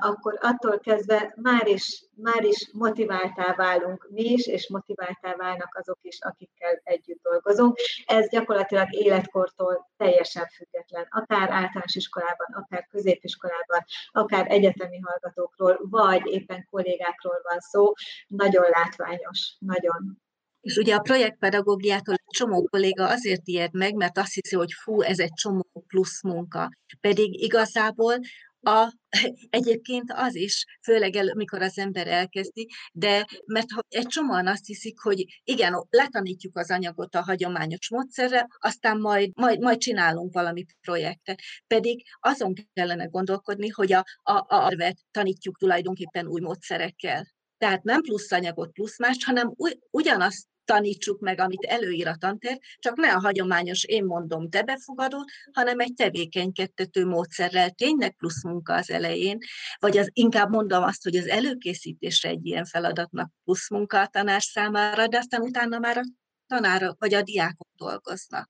[0.00, 5.74] akkor attól kezdve már is, már is motiváltá válunk mi is, és motivált baráttá válnak
[5.74, 7.76] azok is, akikkel együtt dolgozunk.
[8.06, 16.66] Ez gyakorlatilag életkortól teljesen független, akár általános iskolában, akár középiskolában, akár egyetemi hallgatókról, vagy éppen
[16.70, 17.92] kollégákról van szó.
[18.26, 20.20] Nagyon látványos, nagyon.
[20.60, 25.02] És ugye a projektpedagógiától egy csomó kolléga azért ijed meg, mert azt hiszi, hogy fú,
[25.02, 26.70] ez egy csomó plusz munka.
[27.00, 28.18] Pedig igazából
[28.60, 28.92] a,
[29.50, 34.66] egyébként az is, főleg el, mikor az ember elkezdi, de mert ha egy csomóan azt
[34.66, 40.64] hiszik, hogy igen, letanítjuk az anyagot a hagyományos módszerre, aztán majd, majd, majd csinálunk valami
[40.80, 41.40] projektet.
[41.66, 47.26] Pedig azon kellene gondolkodni, hogy a, a, a tanítjuk tulajdonképpen új módszerekkel.
[47.58, 52.56] Tehát nem plusz anyagot, plusz más, hanem ugy, ugyanazt tanítsuk meg, amit előír a tanterv,
[52.78, 58.74] csak ne a hagyományos én mondom, te befogadod, hanem egy tevékenykedtető módszerrel, tényleg plusz munka
[58.74, 59.38] az elején,
[59.78, 64.42] vagy az, inkább mondom azt, hogy az előkészítésre egy ilyen feladatnak plusz munka a tanár
[64.42, 66.02] számára, de aztán utána már a
[66.46, 68.48] tanár vagy a diákok dolgoznak.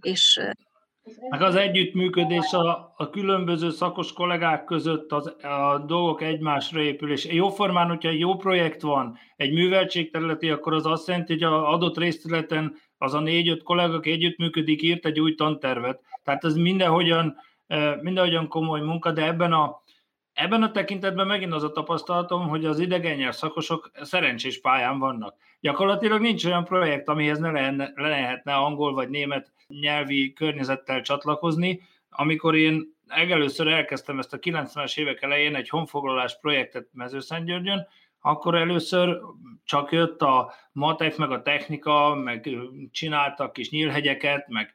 [0.00, 0.40] És
[1.28, 7.24] meg az együttműködés a, a különböző szakos kollégák között az, a dolgok egymásra épül, és
[7.24, 11.98] jóformán, hogyha egy jó projekt van, egy műveltségterületi, akkor az azt jelenti, hogy az adott
[11.98, 16.00] részterületen az a négy-öt kollega, aki együttműködik, írt egy új tantervet.
[16.24, 17.36] Tehát ez mindenhogyan,
[17.66, 19.80] eh, mindenhogyan komoly munka, de ebben a
[20.32, 25.36] Ebben a tekintetben megint az a tapasztalatom, hogy az idegen szakosok szerencsés pályán vannak.
[25.60, 31.80] Gyakorlatilag nincs olyan projekt, amihez ne, lehenne, le lehetne angol vagy német nyelvi környezettel csatlakozni.
[32.10, 37.86] Amikor én legelőször elkezdtem ezt a 90-es évek elején egy honfoglalás projektet Mezőszentgyörgyön,
[38.20, 39.20] akkor először
[39.64, 42.50] csak jött a matek, meg a technika, meg
[42.90, 44.74] csináltak kis nyílhegyeket, meg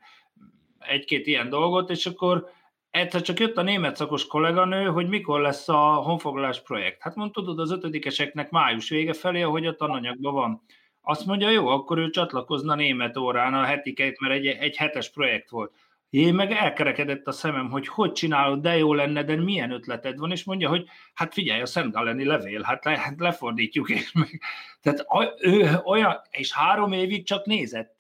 [0.80, 2.50] egy-két ilyen dolgot, és akkor
[2.98, 7.02] egyszer csak jött a német szakos kolléganő, hogy mikor lesz a honfoglalás projekt.
[7.02, 10.62] Hát mondta, tudod, az ötödikeseknek május vége felé, ahogy a tananyagban van.
[11.02, 15.50] Azt mondja, jó, akkor ő csatlakozna német órán a hetikeit, mert egy, egy hetes projekt
[15.50, 15.74] volt.
[16.10, 20.32] Én meg elkerekedett a szemem, hogy hogy csinálod, de jó lenne, de milyen ötleted van,
[20.32, 24.42] és mondja, hogy hát figyelj, a Szent Galeni levél, hát, le, hát lefordítjuk, és meg.
[24.82, 25.06] Tehát
[25.40, 27.97] ő olyan, és három évig csak nézett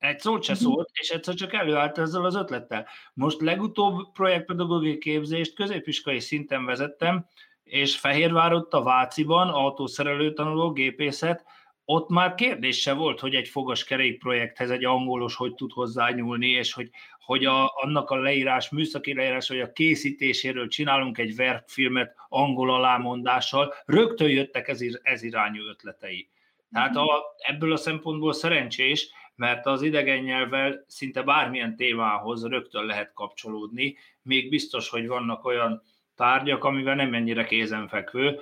[0.00, 0.62] egy szót se mhm.
[0.62, 2.86] szólt, és egyszer csak előállt ezzel az ötlettel.
[3.14, 7.26] Most legutóbb projektpedagógiai képzést középiskolai szinten vezettem,
[7.62, 11.44] és Fehérvárott a Váciban, autószerelő tanuló, gépészet,
[11.84, 16.72] ott már kérdés se volt, hogy egy fogaskerék projekthez egy angolos hogy tud hozzányúlni, és
[16.72, 22.74] hogy, hogy a, annak a leírás, műszaki leírás, hogy a készítéséről csinálunk egy verkfilmet angol
[22.74, 26.28] alámondással, rögtön jöttek ez, ez irányú ötletei.
[26.72, 29.10] Tehát a, ebből a szempontból szerencsés,
[29.40, 35.82] mert az idegen nyelvvel szinte bármilyen témához rögtön lehet kapcsolódni, még biztos, hogy vannak olyan
[36.16, 38.40] tárgyak, amivel nem ennyire kézenfekvő,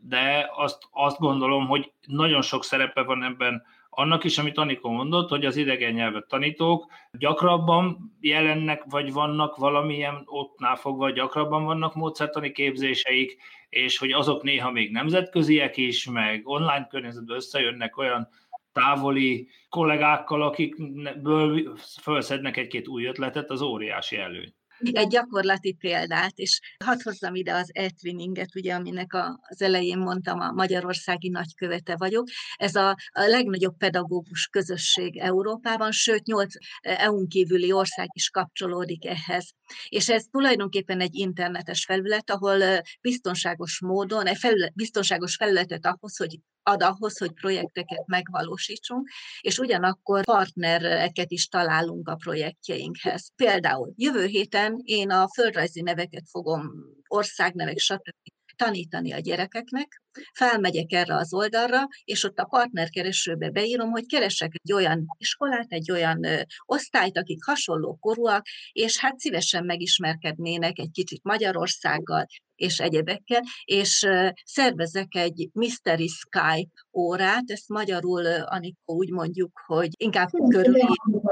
[0.00, 5.28] de azt, azt gondolom, hogy nagyon sok szerepe van ebben annak is, amit Anikó mondott,
[5.28, 12.52] hogy az idegen nyelvet tanítók gyakrabban jelennek, vagy vannak valamilyen ottnál fogva, gyakrabban vannak módszertani
[12.52, 13.36] képzéseik,
[13.68, 18.28] és hogy azok néha még nemzetköziek is, meg online környezetben összejönnek olyan
[18.76, 24.54] távoli kollégákkal, akikből felszednek egy-két új ötletet, az óriási előny.
[24.78, 30.40] Egy gyakorlati példát, és hadd hozzam ide az e-twinninget, ugye, aminek a, az elején mondtam,
[30.40, 32.26] a magyarországi nagykövete vagyok.
[32.56, 39.50] Ez a, a legnagyobb pedagógus közösség Európában, sőt, nyolc EU-n kívüli ország is kapcsolódik ehhez.
[39.88, 46.38] És ez tulajdonképpen egy internetes felület, ahol biztonságos módon, egy felület, biztonságos felületet ahhoz, hogy
[46.68, 49.08] ad ahhoz, hogy projekteket megvalósítsunk,
[49.40, 53.30] és ugyanakkor partnereket is találunk a projektjeinkhez.
[53.36, 56.70] Például jövő héten én a földrajzi neveket fogom,
[57.08, 58.14] országnevek, stb
[58.56, 60.02] tanítani a gyerekeknek,
[60.32, 65.90] felmegyek erre az oldalra, és ott a partnerkeresőbe beírom, hogy keresek egy olyan iskolát, egy
[65.90, 72.26] olyan ö, osztályt, akik hasonló korúak, és hát szívesen megismerkednének egy kicsit Magyarországgal,
[72.56, 74.06] és egyebekkel, és
[74.44, 81.22] szervezek egy Mystery Skype órát, ezt magyarul, Anikó, úgy mondjuk, hogy inkább körülírom,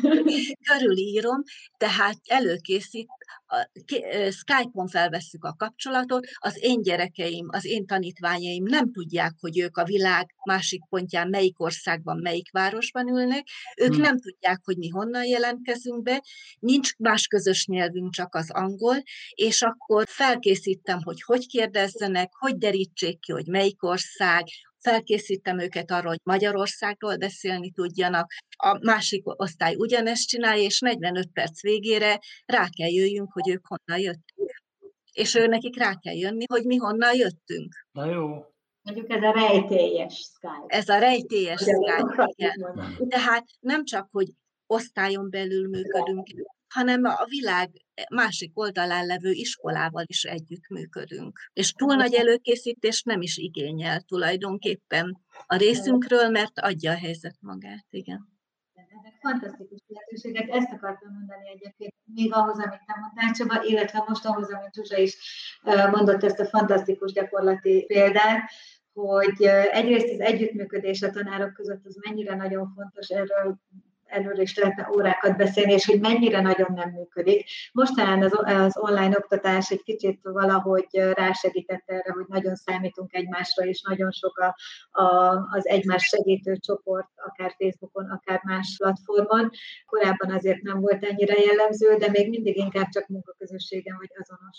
[0.70, 1.42] körülírom,
[1.76, 3.08] tehát előkészít,
[4.30, 9.84] Skype-on felvesszük a kapcsolatot, az én gyerekeim, az én tanítványaim nem tudják, hogy ők a
[9.84, 14.02] világ másik pontján melyik országban, melyik városban ülnek, ők hmm.
[14.02, 16.22] nem tudják, hogy mi honnan jelentkezünk be,
[16.58, 18.96] nincs más közös nyelvünk, csak az angol,
[19.34, 24.44] és akkor felkészítem, hogy hogy kérdezzenek, hogy derítsék ki, hogy melyik ország,
[24.80, 31.62] felkészítem őket arra, hogy Magyarországról beszélni tudjanak, a másik osztály ugyanezt csinálja, és 45 perc
[31.62, 34.49] végére rá kell jöjjünk, hogy ők honnan jöttek.
[35.12, 37.86] És ő nekik rá kell jönni, hogy mi honnan jöttünk.
[37.92, 38.28] Na jó.
[38.82, 40.64] Mondjuk ez a rejtélyes Skype.
[40.66, 43.08] Ez a rejtélyes Skype, igen.
[43.08, 44.28] Tehát nem csak, hogy
[44.66, 46.26] osztályon belül működünk,
[46.74, 47.70] hanem a világ
[48.10, 51.38] másik oldalán levő iskolával is együttműködünk.
[51.52, 57.86] És túl nagy előkészítés nem is igényel tulajdonképpen a részünkről, mert adja a helyzet magát,
[57.90, 58.28] igen.
[59.02, 64.24] Ezek fantasztikus lehetőségek, ezt akartam mondani egyébként, még ahhoz, amit te mondtál, Csaba, illetve most
[64.24, 65.16] ahhoz, amit Zsuzsa is
[65.90, 68.50] mondott ezt a fantasztikus gyakorlati példát,
[68.92, 73.58] hogy egyrészt az együttműködés a tanárok között az mennyire nagyon fontos, erről
[74.10, 77.48] erről is lehetne órákat beszélni, és hogy mennyire nagyon nem működik.
[77.72, 83.82] Mostanában az, az online oktatás egy kicsit valahogy rásegített erre, hogy nagyon számítunk egymásra, és
[83.88, 84.56] nagyon sok a,
[85.02, 89.50] a, az egymás segítő csoport, akár Facebookon, akár más platformon.
[89.86, 94.58] Korábban azért nem volt ennyire jellemző, de még mindig inkább csak munkaközösségen vagy azonos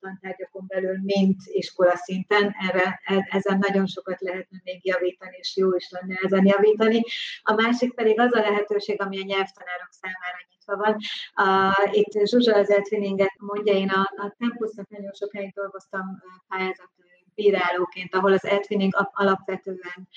[0.00, 2.54] tantárgyakon belül, mint iskola szinten.
[2.68, 7.02] Erre, e, ezen nagyon sokat lehetne még javítani, és jó is lenne ezen javítani.
[7.42, 10.94] A másik pedig az a lehetőség, lehetőség, ami a nyelvtanárok számára nyitva van.
[11.36, 16.90] Uh, itt Zsuzsa az Eltwininget mondja, én a, a Tempusnak nagyon sokáig dolgoztam pályázat
[17.34, 20.08] bírálóként, ahol az eltwinning alapvetően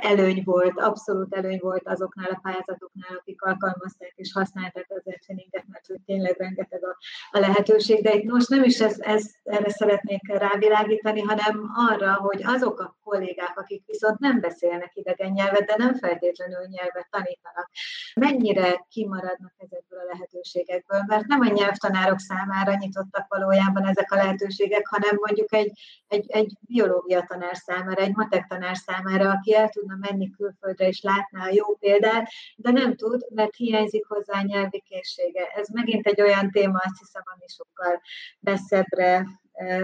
[0.00, 5.86] előny volt, abszolút előny volt azoknál a pályázatoknál, akik alkalmazták és használták az eltwinninget, mert
[5.86, 6.96] hogy tényleg rengeteg a,
[7.30, 8.02] a lehetőség.
[8.02, 12.96] De itt most nem is ez, ez, erre szeretnék rávilágítani, hanem arra, hogy azok a
[13.04, 17.70] kollégák, akik viszont nem beszélnek idegen nyelvet, de nem feltétlenül nyelvet tanítanak,
[18.14, 24.86] mennyire kimaradnak ezekből a lehetőségekből, mert nem a nyelvtanárok számára nyitottak valójában ezek a lehetőségek,
[24.86, 25.72] hanem mondjuk egy,
[26.08, 30.88] egy, egy egy biológia tanár számára, egy matek tanár számára, aki el tudna menni külföldre
[30.88, 35.46] és látná a jó példát, de nem tud, mert hiányzik hozzá a nyelvi készsége.
[35.46, 38.00] Ez megint egy olyan téma, azt hiszem, ami sokkal
[38.40, 39.26] messzebbre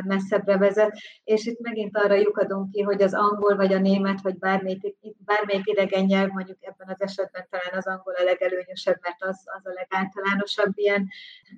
[0.05, 4.39] messzebbre vezet, és itt megint arra lyukadunk ki, hogy az angol, vagy a német, vagy
[4.39, 9.43] bármelyik, bármelyik idegen nyelv, mondjuk ebben az esetben talán az angol a legelőnyösebb, mert az,
[9.45, 11.09] az a legáltalánosabb ilyen,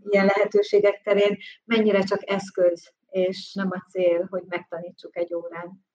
[0.08, 5.88] ilyen lehetőségek terén, mennyire csak eszköz és nem a cél, hogy megtanítsuk egy órán.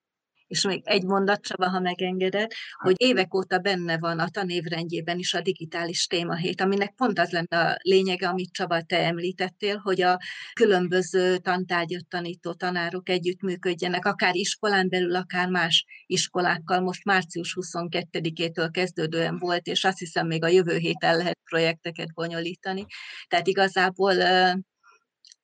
[0.47, 2.51] És még egy mondat, Csaba, ha megengeded,
[2.81, 7.69] hogy évek óta benne van a tanévrendjében is a digitális témahét, aminek pont az lenne
[7.69, 10.19] a lényege, amit Csaba, te említettél, hogy a
[10.53, 16.79] különböző tantárgyat tanító tanárok együttműködjenek, akár iskolán belül, akár más iskolákkal.
[16.79, 22.85] Most március 22-től kezdődően volt, és azt hiszem még a jövő héten lehet projekteket bonyolítani.
[23.27, 24.13] Tehát igazából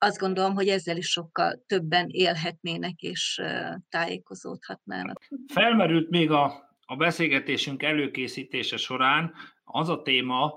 [0.02, 3.40] azt gondolom, hogy ezzel is sokkal többen élhetnének és
[3.88, 5.28] tájékozódhatnának.
[5.52, 9.34] Felmerült még a, a beszélgetésünk előkészítése során
[9.64, 10.54] az a téma,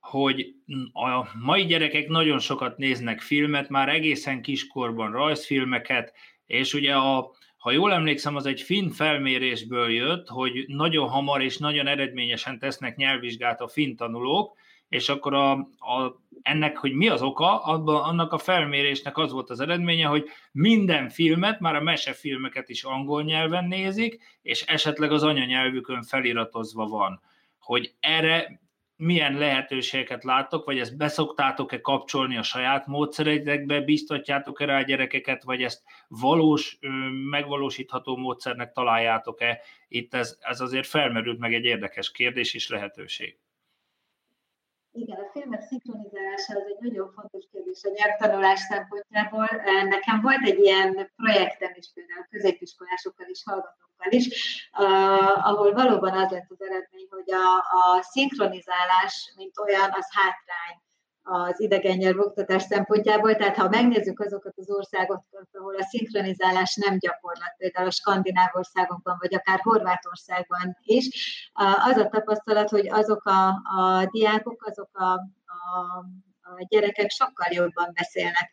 [0.00, 0.46] hogy
[0.92, 6.12] a mai gyerekek nagyon sokat néznek filmet, már egészen kiskorban rajzfilmeket,
[6.46, 11.58] és ugye a, ha jól emlékszem, az egy finn felmérésből jött, hogy nagyon hamar és
[11.58, 14.56] nagyon eredményesen tesznek nyelvvizsgát a finn tanulók,
[14.92, 19.50] és akkor a, a, ennek, hogy mi az oka, abban, annak a felmérésnek az volt
[19.50, 25.22] az eredménye, hogy minden filmet, már a mesefilmeket is angol nyelven nézik, és esetleg az
[25.22, 27.20] anyanyelvükön feliratozva van.
[27.58, 28.60] Hogy erre
[28.96, 35.62] milyen lehetőségeket láttok, vagy ezt beszoktátok-e kapcsolni a saját módszereitekbe, biztatjátok-e rá a gyerekeket, vagy
[35.62, 36.78] ezt valós,
[37.30, 39.60] megvalósítható módszernek találjátok-e?
[39.88, 43.36] Itt ez, ez azért felmerült meg egy érdekes kérdés és lehetőség.
[44.94, 49.48] Igen, a filmek szinkronizálása az egy nagyon fontos kérdés a nyelvtanulás szempontjából.
[49.88, 54.26] Nekem volt egy ilyen projektem is, például középiskolásokkal is, hallgatókkal is,
[55.34, 60.76] ahol valóban az lett az eredmény, hogy a, a szinkronizálás, mint olyan, az hátrány
[61.22, 63.36] az idegen oktatás szempontjából.
[63.36, 69.16] Tehát ha megnézzük azokat az országokat, ahol a szinkronizálás nem gyakorlat, például a skandináv országokban,
[69.20, 71.08] vagy akár Horvátországban is,
[71.90, 76.04] az a tapasztalat, hogy azok a, a diákok, azok a, a
[76.58, 78.50] a gyerekek sokkal jobban beszélnek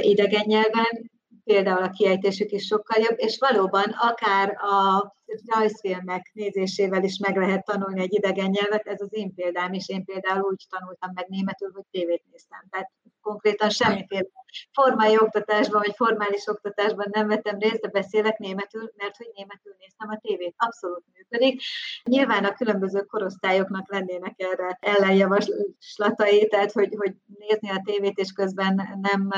[0.00, 1.10] idegen nyelven,
[1.48, 5.14] például a kiejtésük is sokkal jobb, és valóban akár a
[5.46, 10.04] rajzfilmek nézésével is meg lehet tanulni egy idegen nyelvet, ez az én példám is, én
[10.04, 12.64] például úgy tanultam meg németül, hogy tévét néztem.
[12.70, 12.90] Tehát
[13.20, 14.26] konkrétan semmiféle
[14.72, 20.08] formai oktatásban, vagy formális oktatásban nem vettem részt, de beszélek németül, mert hogy németül néztem
[20.08, 20.54] a tévét.
[20.56, 21.62] Abszolút működik.
[22.04, 28.74] Nyilván a különböző korosztályoknak lennének erre ellenjavaslatai, tehát hogy, hogy nézni a tévét, és közben
[28.74, 29.28] nem,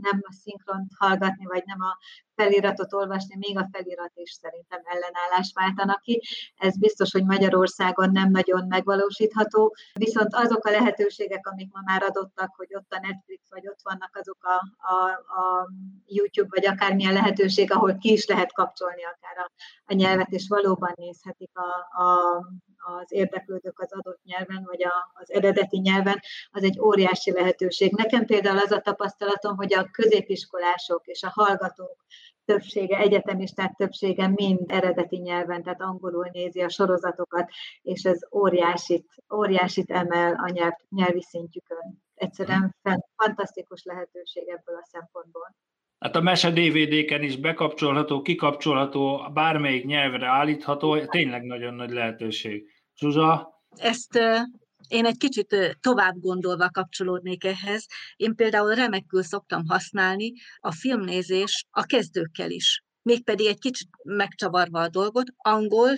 [0.00, 1.98] nem szinkront hallgatni, vagy nem a
[2.38, 6.22] feliratot olvasni, még a felirat is szerintem ellenállást váltanak ki.
[6.56, 12.54] Ez biztos, hogy Magyarországon nem nagyon megvalósítható, viszont azok a lehetőségek, amik ma már adottak,
[12.56, 14.56] hogy ott a Netflix, vagy ott vannak azok a,
[14.94, 14.98] a,
[15.40, 15.68] a
[16.06, 19.50] YouTube, vagy akármilyen lehetőség, ahol ki is lehet kapcsolni akár a,
[19.86, 22.08] a nyelvet, és valóban nézhetik a, a,
[22.78, 26.20] az érdeklődők az adott nyelven, vagy a, az eredeti nyelven,
[26.50, 27.92] az egy óriási lehetőség.
[27.92, 32.04] Nekem például az a tapasztalatom, hogy a középiskolások és a hallgatók
[32.44, 37.50] többsége, egyetemisták többsége mind eredeti nyelven, tehát angolul nézi a sorozatokat,
[37.82, 42.02] és ez óriásit, óriásit emel a nyelv, nyelvi szintjükön.
[42.14, 42.76] Egyszerűen
[43.16, 45.54] fantasztikus lehetőség ebből a szempontból.
[45.98, 52.62] Hát a mese DVD-ken is bekapcsolható, kikapcsolható, bármelyik nyelvre állítható, tényleg nagyon nagy lehetőség.
[52.96, 53.62] Zsuzsa?
[53.76, 54.18] Ezt
[54.88, 57.86] én egy kicsit tovább gondolva kapcsolódnék ehhez.
[58.16, 62.82] Én például remekül szoktam használni a filmnézés a kezdőkkel is.
[63.02, 65.90] Mégpedig egy kicsit megcsavarva a dolgot, angol,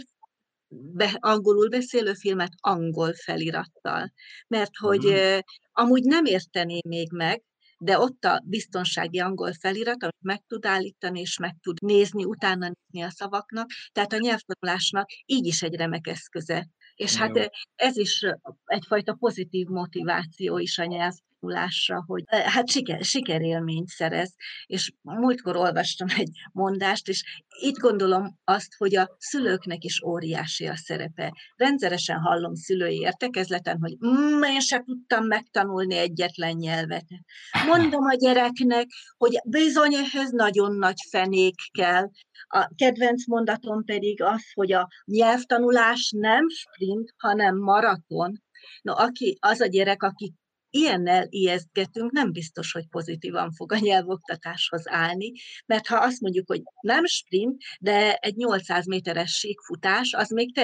[0.69, 4.13] be, angolul beszélő filmet angol felirattal.
[4.49, 5.39] Mert hogy uh-huh.
[5.73, 7.43] amúgy nem érteném még meg,
[7.83, 12.71] de ott a biztonsági angol felirat, amit meg tud állítani, és meg tud nézni, utána
[12.73, 16.69] nézni a szavaknak, tehát a nyelvtanulásnak így is egy remek eszköze.
[16.95, 18.27] És hát ez is
[18.65, 24.35] egyfajta pozitív motiváció is a nyelv tanulásra, hogy hát siker, sikerélményt szerez.
[24.67, 27.25] És múltkor olvastam egy mondást, és
[27.61, 31.33] itt gondolom azt, hogy a szülőknek is óriási a szerepe.
[31.57, 37.07] Rendszeresen hallom szülői értekezleten, hogy mm, én se tudtam megtanulni egyetlen nyelvet.
[37.67, 38.87] Mondom a gyereknek,
[39.17, 42.09] hogy bizony ehhez nagyon nagy fenék kell.
[42.49, 48.43] A kedvenc mondatom pedig az, hogy a nyelvtanulás nem sprint, hanem maraton.
[48.83, 50.35] No, aki, az a gyerek, aki
[50.71, 55.33] ilyennel ijesztgetünk, nem biztos, hogy pozitívan fog a nyelvoktatáshoz állni,
[55.67, 60.55] mert ha azt mondjuk, hogy nem sprint, de egy 800 méteres síkfutás, az még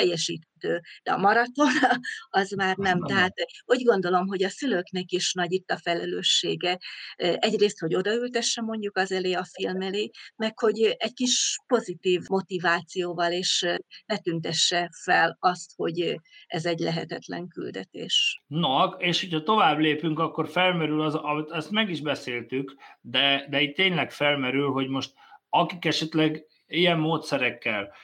[0.59, 1.69] teljesítő, de a maraton
[2.41, 3.01] az már nem.
[3.01, 3.35] Tehát
[3.65, 6.79] úgy gondolom, hogy a szülőknek is nagy itt a felelőssége.
[7.17, 13.33] Egyrészt, hogy odaültesse mondjuk az elé a film elé, meg hogy egy kis pozitív motivációval,
[13.33, 13.67] és
[14.07, 18.43] ne tüntesse fel azt, hogy ez egy lehetetlen küldetés.
[18.47, 21.21] No, és hogyha tovább lép lépünk, akkor felmerül az,
[21.53, 25.13] ezt meg is beszéltük, de, de itt tényleg felmerül, hogy most
[25.49, 27.95] akik esetleg ilyen módszerekkel,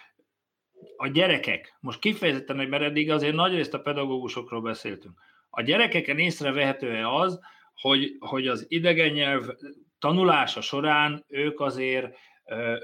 [0.96, 5.18] a gyerekek, most kifejezetten, hogy mert eddig azért nagy részt a pedagógusokról beszéltünk,
[5.50, 7.40] a gyerekeken észrevehető-e az,
[7.74, 9.44] hogy, hogy az idegen nyelv
[9.98, 12.16] tanulása során ők azért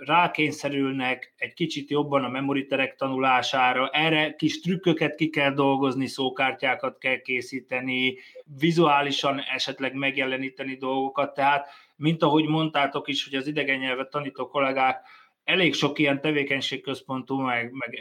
[0.04, 7.20] rákényszerülnek egy kicsit jobban a memoriterek tanulására, erre kis trükköket ki kell dolgozni, szókártyákat kell
[7.20, 8.18] készíteni,
[8.58, 15.00] vizuálisan esetleg megjeleníteni dolgokat, tehát mint ahogy mondtátok is, hogy az idegen nyelvet tanító kollégák
[15.48, 17.98] elég sok ilyen tevékenységközpontú, meg, meg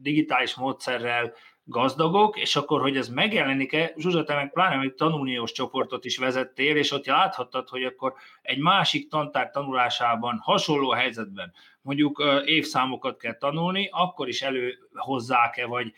[0.00, 1.32] digitális módszerrel
[1.64, 6.76] gazdagok, és akkor, hogy ez megjelenik-e, Zsuzsa, te meg pláne egy tanulniós csoportot is vezettél,
[6.76, 13.88] és ott láthattad, hogy akkor egy másik tantár tanulásában, hasonló helyzetben, mondjuk évszámokat kell tanulni,
[13.92, 15.92] akkor is előhozzák-e, vagy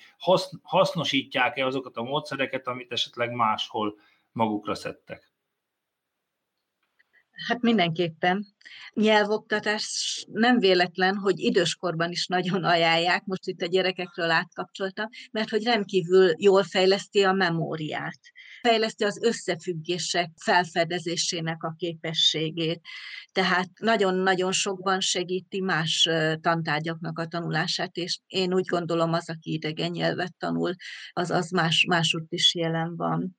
[0.63, 3.99] hasznosítják-e azokat a módszereket, amit esetleg máshol
[4.33, 5.26] magukra szedtek?
[7.45, 8.47] Hát mindenképpen.
[8.93, 15.65] Nyelvoktatás nem véletlen, hogy időskorban is nagyon ajánlják, most itt a gyerekekről átkapcsoltam, mert hogy
[15.65, 18.19] rendkívül jól fejleszti a memóriát,
[18.63, 22.81] fejleszti az összefüggések felfedezésének a képességét,
[23.33, 26.09] tehát nagyon-nagyon sokban segíti más
[26.41, 30.75] tantárgyaknak a tanulását, és én úgy gondolom az, aki idegen nyelvet tanul,
[31.13, 33.37] az, az más, másútt is jelen van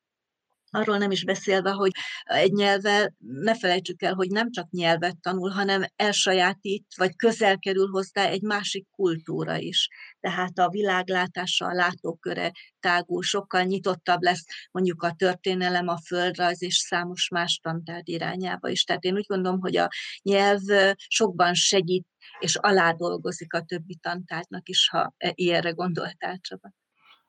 [0.78, 1.92] Arról nem is beszélve, hogy
[2.24, 7.88] egy nyelvvel ne felejtsük el, hogy nem csak nyelvet tanul, hanem elsajátít, vagy közel kerül
[7.88, 9.88] hozzá egy másik kultúra is.
[10.20, 16.76] Tehát a világlátása, a látóköre tágul, sokkal nyitottabb lesz mondjuk a történelem, a földrajz és
[16.76, 18.84] számos más tantárgy irányába is.
[18.84, 19.90] Tehát én úgy gondolom, hogy a
[20.22, 20.62] nyelv
[21.08, 22.08] sokban segít
[22.40, 26.72] és aládolgozik a többi tantárgynak is, ha e, ilyenre gondoltál, Csaba.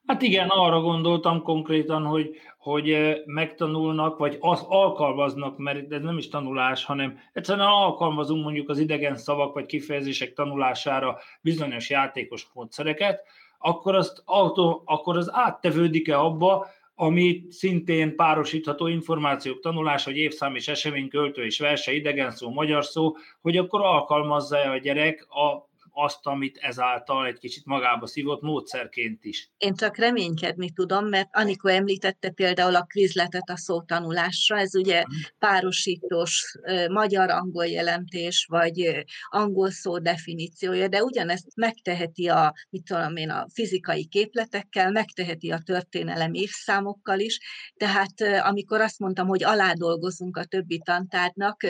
[0.09, 6.19] Hát igen, arra gondoltam konkrétan, hogy, hogy eh, megtanulnak, vagy az alkalmaznak, mert ez nem
[6.19, 13.23] is tanulás, hanem egyszerűen alkalmazunk mondjuk az idegen szavak vagy kifejezések tanulására bizonyos játékos módszereket,
[13.59, 20.69] akkor, azt autó, akkor az áttevődik-e abba, ami szintén párosítható információk tanulás, hogy évszám és
[20.69, 25.68] esemény, költő és verse, idegen szó, magyar szó, hogy akkor alkalmazza a gyerek a
[26.01, 29.51] azt, amit ezáltal egy kicsit magába szívott módszerként is.
[29.57, 35.11] Én csak reménykedni tudom, mert Anikó említette például a kvizletet a szótanulásra, ez ugye mhm.
[35.39, 36.59] párosítós
[36.91, 44.07] magyar-angol jelentés, vagy angol szó definíciója, de ugyanezt megteheti a, mit tudom én, a fizikai
[44.07, 47.39] képletekkel, megteheti a történelem évszámokkal is,
[47.77, 51.67] tehát amikor azt mondtam, hogy aládolgozunk a többi tantárnak,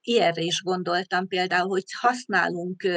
[0.00, 2.88] ilyenre is gondoltam például, hogy használunk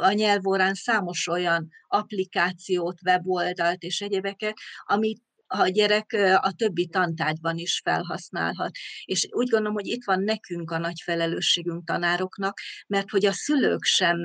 [0.00, 4.54] a nyelvórán számos olyan applikációt, weboldalt és egyébeket,
[4.84, 8.70] amit a gyerek a többi tantárgyban is felhasználhat.
[9.04, 13.82] És úgy gondolom, hogy itt van nekünk a nagy felelősségünk tanároknak, mert hogy a szülők
[13.82, 14.18] sem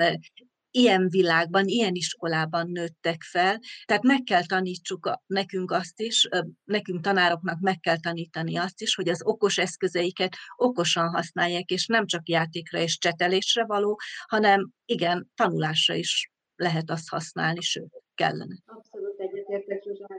[0.72, 6.28] ilyen világban, ilyen iskolában nőttek fel, tehát meg kell tanítsuk a, nekünk azt is,
[6.64, 12.06] nekünk tanároknak meg kell tanítani azt is, hogy az okos eszközeiket okosan használják, és nem
[12.06, 18.56] csak játékra és csetelésre való, hanem igen, tanulásra is lehet azt használni, sőt, kellene.
[18.66, 19.11] Abszolút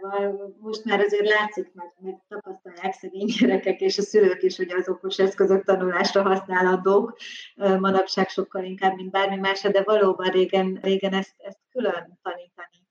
[0.03, 0.57] Zsuzsával.
[0.61, 4.89] Most már azért látszik, mert meg tapasztalják szegény gyerekek és a szülők is, hogy az
[4.89, 7.17] okos eszközök tanulásra használandók,
[7.57, 12.82] manapság sokkal inkább, mint bármi más, de valóban régen, régen ezt, ezt külön tanítani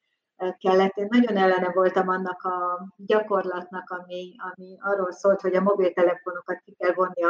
[0.59, 0.95] kellett.
[0.95, 6.75] Én nagyon ellene voltam annak a gyakorlatnak, ami, ami arról szólt, hogy a mobiltelefonokat ki
[6.79, 7.21] kell vonni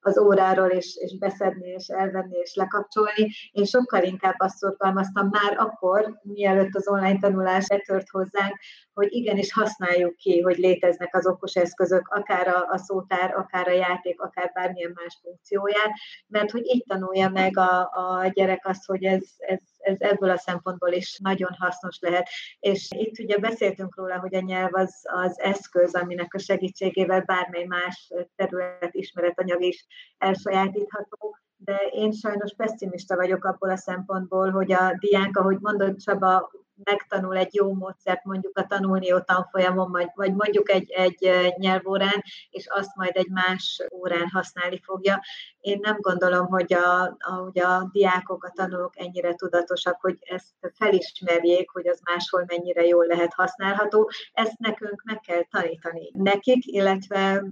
[0.00, 3.30] az óráról, és, és beszedni, és elvenni, és lekapcsolni.
[3.50, 8.56] Én sokkal inkább azt szorgalmaztam már akkor, mielőtt az online tanulás betört hozzánk,
[8.92, 13.72] hogy igenis használjuk ki, hogy léteznek az okos eszközök, akár a, a szótár, akár a
[13.72, 15.90] játék, akár bármilyen más funkcióját,
[16.26, 19.60] mert hogy így tanulja meg a, a gyerek azt, hogy ez, ez,
[19.90, 22.28] ez ebből a szempontból is nagyon hasznos lehet.
[22.60, 27.64] És itt ugye beszéltünk róla, hogy a nyelv az, az eszköz, aminek a segítségével bármely
[27.64, 29.86] más terület ismeretanyag is
[30.18, 36.50] elsajátítható, de én sajnos pessimista vagyok abból a szempontból, hogy a diák, ahogy mondott Csaba,
[36.84, 42.66] megtanul egy jó módszert mondjuk a tanulni tanfolyamon, vagy, vagy mondjuk egy, egy nyelvórán, és
[42.68, 45.20] azt majd egy más órán használni fogja.
[45.60, 50.72] Én nem gondolom, hogy a, a, hogy a diákok, a tanulók ennyire tudatosak, hogy ezt
[50.74, 54.10] felismerjék, hogy az máshol mennyire jól lehet használható.
[54.32, 57.44] Ezt nekünk meg kell tanítani nekik, illetve,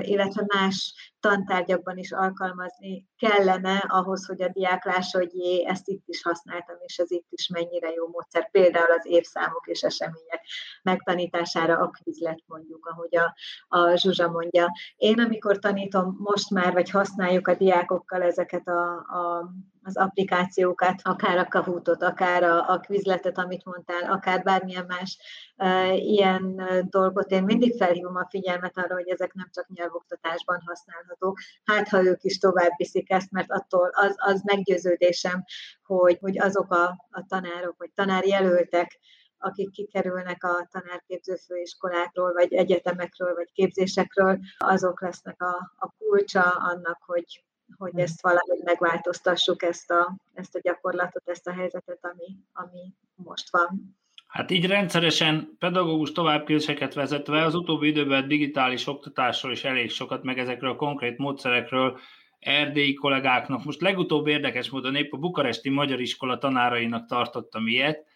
[0.00, 6.02] illetve más tantárgyakban is alkalmazni kellene ahhoz, hogy a diák lássa, hogy jé, ezt itt
[6.06, 8.50] is használtam, és ez itt is mennyire jó módszer.
[8.50, 10.40] Például az évszámok és események
[10.82, 13.34] megtanítására a kvizlet mondjuk, ahogy a,
[13.68, 14.72] a Zsuzsa mondja.
[14.96, 19.50] Én, amikor tanítom most már, vagy használjuk a diákokkal ezeket a, a
[19.86, 25.18] az applikációkat, akár a Kahootot, akár a, a Quizletet, amit mondtál, akár bármilyen más
[25.56, 27.30] e, ilyen dolgot.
[27.30, 31.38] Én mindig felhívom a figyelmet arra, hogy ezek nem csak nyelvoktatásban használhatók.
[31.64, 35.44] Hát, ha ők is tovább viszik ezt, mert attól az, az meggyőződésem,
[35.82, 38.98] hogy, hogy azok a, a tanárok, vagy tanárjelöltek,
[39.38, 46.98] akik kikerülnek a tanárképző főiskolákról, vagy egyetemekről, vagy képzésekről, azok lesznek a, a kulcsa annak,
[47.06, 47.44] hogy,
[47.76, 47.98] hogy hm.
[47.98, 53.96] ezt valahogy megváltoztassuk, ezt a, ezt a gyakorlatot, ezt a helyzetet, ami, ami most van.
[54.26, 60.38] Hát így rendszeresen pedagógus továbbképzéseket vezetve az utóbbi időben digitális oktatásról is elég sokat, meg
[60.38, 61.98] ezekről a konkrét módszerekről
[62.38, 63.64] erdélyi kollégáknak.
[63.64, 68.06] Most legutóbb érdekes módon épp a bukaresti magyar iskola tanárainak tartottam ilyet.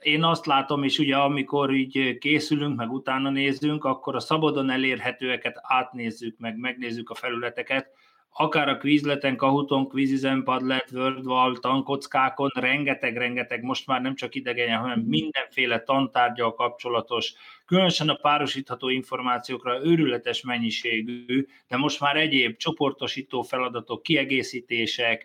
[0.00, 5.60] Én azt látom, és ugye amikor így készülünk, meg utána nézzünk, akkor a szabadon elérhetőeket
[5.62, 7.90] átnézzük, meg megnézzük a felületeket,
[8.36, 15.00] akár a kvízleten, kahuton, kvízizen, padlet, wordwall, tankockákon, rengeteg-rengeteg, most már nem csak idegen, hanem
[15.00, 17.32] mindenféle tantárgyal kapcsolatos,
[17.66, 25.24] különösen a párosítható információkra őrületes mennyiségű, de most már egyéb csoportosító feladatok, kiegészítések,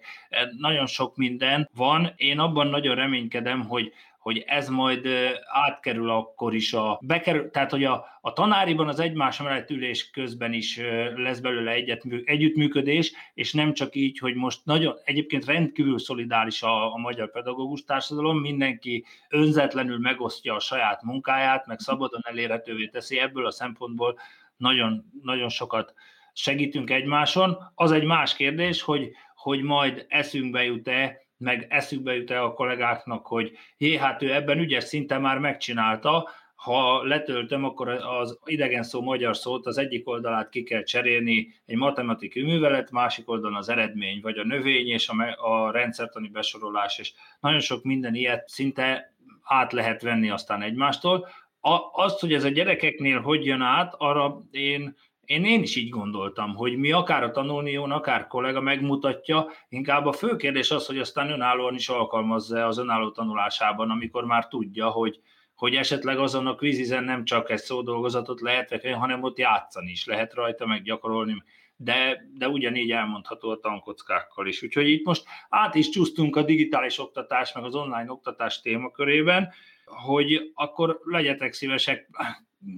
[0.58, 2.14] nagyon sok minden van.
[2.16, 3.94] Én abban nagyon reménykedem, hogy
[4.30, 5.08] hogy ez majd
[5.46, 10.54] átkerül akkor is a, bekerül, tehát hogy a, a tanáriban az egymás mellett ülés közben
[10.54, 10.80] is
[11.16, 16.94] lesz belőle egyet, együttműködés, és nem csak így, hogy most nagyon, egyébként rendkívül szolidáris a,
[16.94, 23.46] a magyar pedagógus társadalom, mindenki önzetlenül megosztja a saját munkáját, meg szabadon elérhetővé teszi, ebből
[23.46, 24.20] a szempontból
[24.58, 25.94] nagyon, nagyon sokat
[26.34, 27.58] segítünk egymáson.
[27.76, 33.52] Az egy más kérdés, hogy, hogy majd eszünkbe jut-e, meg eszükbe jut-e a kollégáknak, hogy
[33.78, 39.38] jé, hát ő ebben ügyes szinten már megcsinálta, ha letöltöm, akkor az idegen szó magyar
[39.38, 44.38] szót az egyik oldalát ki kell cserélni egy matematikai művelet, másik oldalon az eredmény, vagy
[44.38, 50.02] a növény és a, a rendszertani besorolás, és nagyon sok minden ilyet szinte át lehet
[50.02, 51.28] venni aztán egymástól.
[51.60, 54.96] A, azt, hogy ez a gyerekeknél hogy jön át, arra én
[55.30, 60.12] én, én is így gondoltam, hogy mi akár a tanulnión, akár kollega megmutatja, inkább a
[60.12, 65.20] fő kérdés az, hogy aztán önállóan is alkalmazza az önálló tanulásában, amikor már tudja, hogy,
[65.56, 70.06] hogy esetleg azon a kvízizen nem csak egy szódolgozatot lehet vetni, hanem ott játszani is
[70.06, 71.44] lehet rajta, meg gyakorolni,
[71.76, 74.64] de, de ugyanígy elmondható a tankockákkal is.
[74.64, 79.50] Úgyhogy itt most át is csúsztunk a digitális oktatás, meg az online oktatás témakörében,
[79.86, 82.10] hogy akkor legyetek szívesek,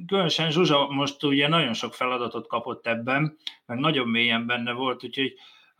[0.08, 5.34] különösen Zsuzsa most ugye nagyon sok feladatot kapott ebben, meg nagyon mélyen benne volt, úgyhogy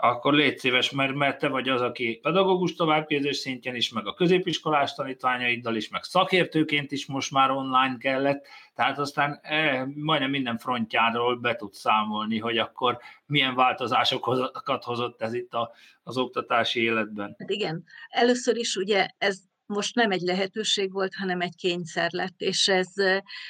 [0.04, 4.14] akkor légy szíves, mert, mert te vagy az, aki pedagógus továbbképzés szintjén is, meg a
[4.14, 8.46] középiskolás tanítványaiddal is, meg szakértőként is most már online kellett,
[8.76, 15.34] tehát aztán eh, majdnem minden frontjáról be tud számolni, hogy akkor milyen változásokat hozott ez
[15.34, 15.72] itt a,
[16.04, 17.36] az oktatási életben.
[17.40, 19.42] Hát igen, először is ugye ez
[19.72, 22.88] most nem egy lehetőség volt, hanem egy kényszer lett, és ez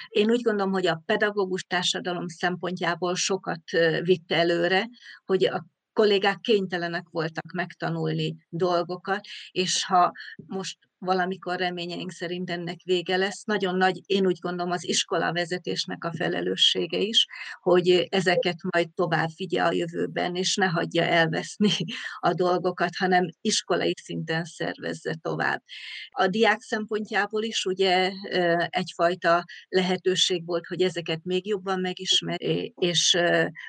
[0.09, 3.61] én úgy gondolom, hogy a pedagógus társadalom szempontjából sokat
[4.01, 4.88] vitte előre,
[5.26, 10.11] hogy a kollégák kénytelenek voltak megtanulni dolgokat, és ha
[10.45, 13.43] most valamikor reményeink szerint ennek vége lesz.
[13.43, 17.26] Nagyon nagy, én úgy gondolom, az iskola vezetésnek a felelőssége is,
[17.62, 21.72] hogy ezeket majd tovább vigye a jövőben, és ne hagyja elveszni
[22.20, 25.62] a dolgokat, hanem iskolai szinten szervezze tovább.
[26.10, 28.12] A diák szempontjából is ugye
[28.70, 33.18] egyfajta lehetőség volt, hogy ezeket még jobban megismeri, és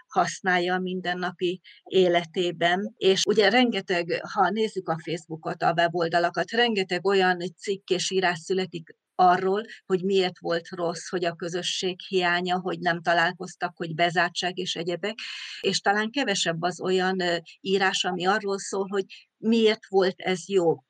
[0.07, 2.95] használja a mindennapi életében.
[2.97, 8.39] És ugye rengeteg, ha nézzük a Facebookot, a weboldalakat, rengeteg olyan olyan cikk és írás
[8.39, 14.59] születik arról, hogy miért volt rossz, hogy a közösség hiánya, hogy nem találkoztak, hogy bezártság
[14.59, 15.15] és egyebek,
[15.61, 17.19] és talán kevesebb az olyan
[17.61, 19.05] írás, ami arról szól, hogy
[19.37, 20.85] miért volt ez jó,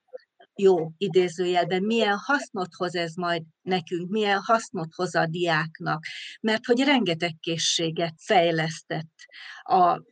[0.55, 6.05] jó idézőjelben, milyen hasznot hoz ez majd nekünk, milyen hasznot hoz a diáknak,
[6.41, 9.15] mert hogy rengeteg készséget fejlesztett
[9.63, 10.03] a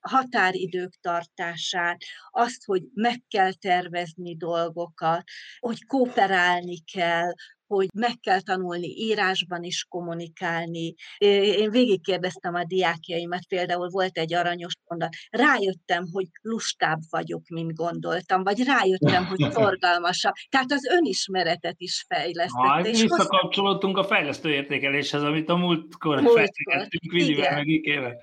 [0.00, 1.96] határidők tartását,
[2.30, 5.22] azt, hogy meg kell tervezni dolgokat,
[5.58, 7.32] hogy kooperálni kell,
[7.66, 10.94] hogy meg kell tanulni írásban is kommunikálni.
[11.18, 18.42] Én végigkérdeztem a diákjaimat, például volt egy aranyos mondat, rájöttem, hogy lustább vagyok, mint gondoltam,
[18.42, 20.32] vagy rájöttem, hogy szorgalmasabb.
[20.48, 22.86] Tehát az önismeretet is fejlesztett.
[22.86, 28.16] És visszakapcsolódtunk a fejlesztő értékeléshez, amit a múltkor, múltkor fejlesztettünk Vidivel meg Ikével.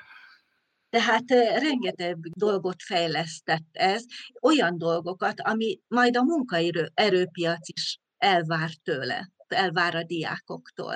[0.95, 1.29] Tehát
[1.61, 4.05] rengeteg dolgot fejlesztett ez,
[4.41, 10.93] olyan dolgokat, ami majd a munkaerőpiac is elvár tőle, elvár a diákoktól.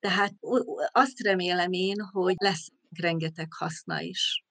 [0.00, 0.34] Tehát
[0.92, 2.68] azt remélem én, hogy lesz
[3.00, 4.44] rengeteg haszna is.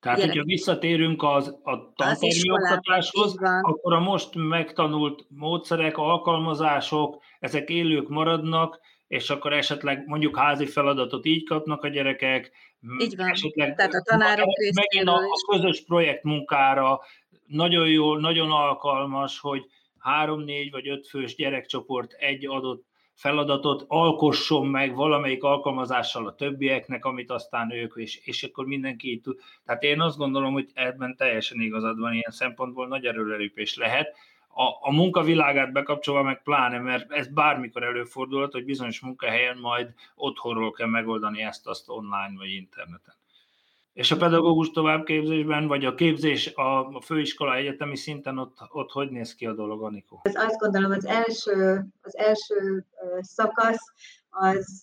[0.00, 0.32] Tehát, Gyerek.
[0.32, 8.80] hogyha visszatérünk az, a tantermi oktatáshoz, akkor a most megtanult módszerek, alkalmazások, ezek élők maradnak,
[9.06, 12.52] és akkor esetleg mondjuk házi feladatot így kapnak a gyerekek.
[12.98, 17.00] Így van, esetleg tehát a tanárok Megint a, a közös projektmunkára
[17.46, 19.64] nagyon jó, nagyon alkalmas, hogy
[19.98, 27.04] három, négy vagy öt fős gyerekcsoport egy adott feladatot alkosson meg valamelyik alkalmazással a többieknek,
[27.04, 29.38] amit aztán ők, és, és akkor mindenki így tud.
[29.64, 34.16] Tehát én azt gondolom, hogy ebben teljesen igazad van, ilyen szempontból nagy erőlelépés lehet,
[34.54, 40.72] a, a munkavilágát bekapcsolva meg pláne, mert ez bármikor előfordulhat, hogy bizonyos munkahelyen majd otthonról
[40.72, 43.14] kell megoldani ezt-azt online vagy interneten.
[43.92, 49.34] És a pedagógus továbbképzésben, vagy a képzés a főiskola egyetemi szinten ott, ott hogy néz
[49.34, 50.20] ki a dolog, Anikó?
[50.22, 52.84] Ez azt gondolom, az első, az első
[53.20, 53.92] szakasz
[54.30, 54.82] az,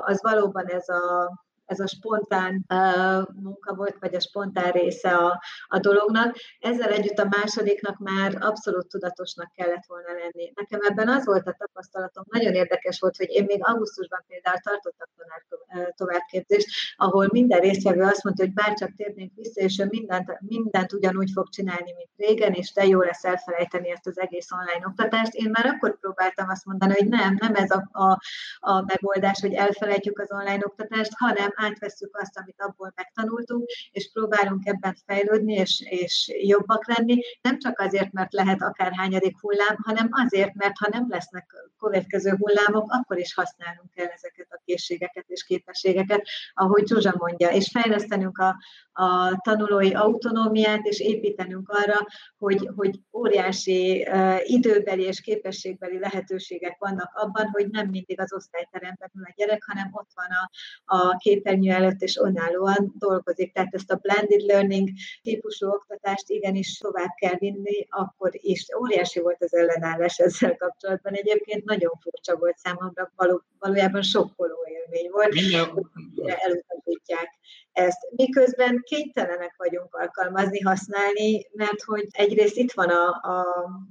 [0.00, 1.32] az valóban ez a
[1.70, 6.36] ez a spontán uh, munka volt, vagy a spontán része a, a dolognak.
[6.60, 10.52] Ezzel együtt a másodiknak már abszolút tudatosnak kellett volna lenni.
[10.54, 15.08] Nekem ebben az volt a tapasztalatom, nagyon érdekes volt, hogy én még augusztusban például tartottam
[15.16, 20.92] tanárkövet továbbképzést, ahol minden résztvevő azt mondta, hogy bárcsak térnénk vissza, és ő mindent, mindent
[20.92, 25.34] ugyanúgy fog csinálni, mint régen, és de jó lesz elfelejteni ezt az egész online oktatást.
[25.34, 28.20] Én már akkor próbáltam azt mondani, hogy nem, nem ez a, a,
[28.60, 34.66] a megoldás, hogy elfelejtjük az online oktatást, hanem átveszük azt, amit abból megtanultunk, és próbálunk
[34.66, 40.54] ebben fejlődni, és, és jobbak lenni, nem csak azért, mert lehet akárhányadik hullám, hanem azért,
[40.54, 46.22] mert ha nem lesznek következő hullámok, akkor is használnunk kell ezeket a készségeket és képességeket,
[46.54, 48.56] ahogy Zsuzsa mondja, és fejlesztenünk a,
[48.92, 52.06] a tanulói autonómiát, és építenünk arra,
[52.38, 59.10] hogy, hogy óriási uh, időbeli és képességbeli lehetőségek vannak abban, hogy nem mindig az osztályteremben
[59.14, 60.50] ül a gyerek, hanem ott van a,
[60.96, 63.52] a képernyő előtt, és önállóan dolgozik.
[63.52, 64.88] Tehát ezt a blended learning
[65.22, 71.12] típusú oktatást igenis tovább kell vinni, akkor is óriási volt az ellenállás ezzel kapcsolatban.
[71.12, 77.38] Egyébként nagyon furcsa volt számomra, való, valójában sokkoló élmény volt, hogy elutasítják
[77.72, 77.98] ezt.
[78.10, 83.46] Miközben kénytelenek vagyunk alkalmazni, használni, mert hogy egyrészt itt van a, a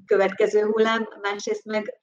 [0.05, 1.99] következő hullám, másrészt meg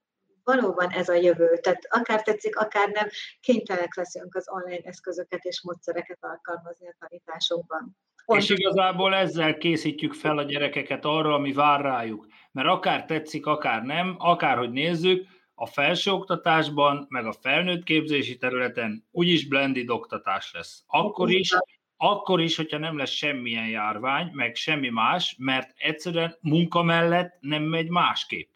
[0.47, 1.59] valóban ez a jövő.
[1.63, 3.09] Tehát akár tetszik, akár nem,
[3.41, 7.97] kénytelenek leszünk az online eszközöket és módszereket alkalmazni a tanításokban.
[8.27, 12.27] És igazából ezzel készítjük fel a gyerekeket arra, ami vár rájuk.
[12.53, 19.49] Mert akár tetszik, akár nem, akárhogy nézzük, a felsőoktatásban, meg a felnőtt képzési területen úgyis
[19.49, 20.83] blended oktatás lesz.
[20.87, 21.51] Akkor is,
[21.97, 27.63] akkor is, hogyha nem lesz semmilyen járvány, meg semmi más, mert egyszerűen munka mellett nem
[27.63, 28.56] megy másképp.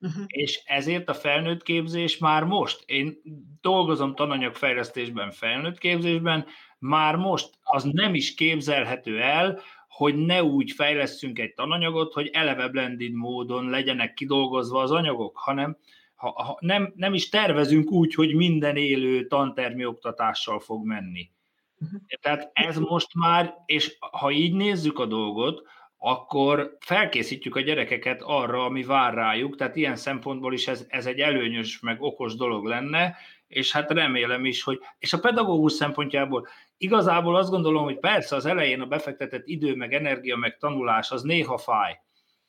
[0.00, 0.24] Uh-huh.
[0.26, 3.20] És ezért a felnőtt képzés már most, én
[3.60, 6.46] dolgozom tananyagfejlesztésben, felnőtt képzésben,
[6.78, 12.68] már most az nem is képzelhető el, hogy ne úgy fejleszünk egy tananyagot, hogy eleve
[12.68, 15.76] blended módon legyenek kidolgozva az anyagok, hanem
[16.14, 21.30] ha, ha nem, nem is tervezünk úgy, hogy minden élő tantermi oktatással fog menni.
[21.78, 22.00] Uh-huh.
[22.20, 25.62] Tehát ez most már, és ha így nézzük a dolgot,
[26.06, 31.20] akkor felkészítjük a gyerekeket arra, ami vár rájuk, tehát ilyen szempontból is ez, ez egy
[31.20, 37.36] előnyös, meg okos dolog lenne, és hát remélem is, hogy, és a pedagógus szempontjából igazából
[37.36, 41.58] azt gondolom, hogy persze az elején a befektetett idő, meg energia, meg tanulás az néha
[41.58, 42.00] fáj,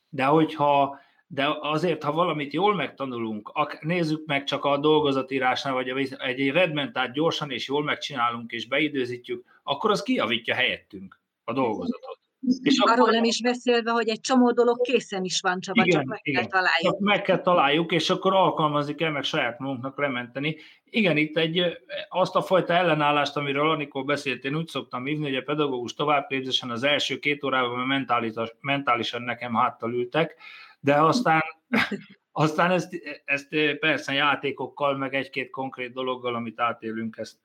[0.08, 6.50] de hogyha de azért, ha valamit jól megtanulunk, nézzük meg csak a dolgozatírásnál, vagy egy
[6.50, 12.25] redmentát gyorsan és jól megcsinálunk, és beidőzítjük, akkor az kijavítja helyettünk a dolgozatot.
[12.62, 13.12] És Arról akkor...
[13.12, 16.40] nem is beszélve, hogy egy csomó dolog készen is van, Csaba, igen, csak meg igen.
[16.40, 16.92] kell találjuk.
[16.92, 20.56] Csak meg kell találjuk, és akkor alkalmazni kell, meg saját magunknak lementeni.
[20.84, 21.62] Igen, itt egy,
[22.08, 26.70] azt a fajta ellenállást, amiről Anikó beszélt, én úgy szoktam hívni, hogy a pedagógus továbbképzésen
[26.70, 30.36] az első két órában mentális, mentálisan nekem háttal ültek,
[30.80, 31.42] de aztán,
[32.32, 37.36] aztán ezt, ezt persze játékokkal, meg egy-két konkrét dologgal, amit átélünk, ezt,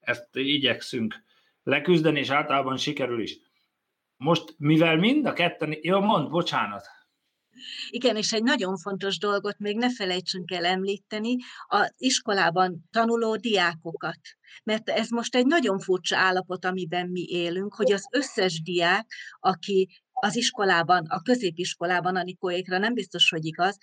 [0.00, 1.22] ezt igyekszünk
[1.62, 3.38] leküzdeni, és általában sikerül is.
[4.18, 6.86] Most, mivel mind a ketten, jó, mond, bocsánat.
[7.88, 14.20] Igen, és egy nagyon fontos dolgot még ne felejtsünk el említeni, az iskolában tanuló diákokat.
[14.64, 19.06] Mert ez most egy nagyon furcsa állapot, amiben mi élünk, hogy az összes diák,
[19.40, 23.76] aki az iskolában, a középiskolában, Anikóékra nem biztos, hogy igaz,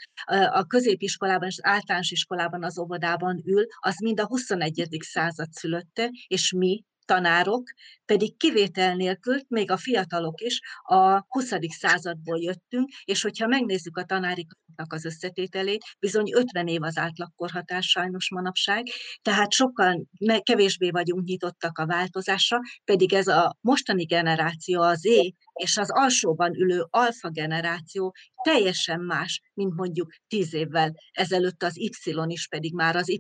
[0.52, 4.98] a középiskolában és az általános iskolában, az óvodában ül, az mind a 21.
[5.00, 7.64] század szülötte, és mi, tanárok,
[8.06, 11.52] pedig kivétel nélkül, még a fiatalok is a 20.
[11.68, 18.30] századból jöttünk, és hogyha megnézzük a tanáriknak az összetételét, bizony 50 év az átlagkorhatás sajnos
[18.30, 18.84] manapság,
[19.22, 20.06] tehát sokkal
[20.44, 26.56] kevésbé vagyunk nyitottak a változásra, pedig ez a mostani generáció, az é és az alsóban
[26.56, 28.14] ülő alfa generáció
[28.46, 31.90] teljesen más, mint mondjuk tíz évvel ezelőtt az Y
[32.28, 33.20] is, pedig már az Y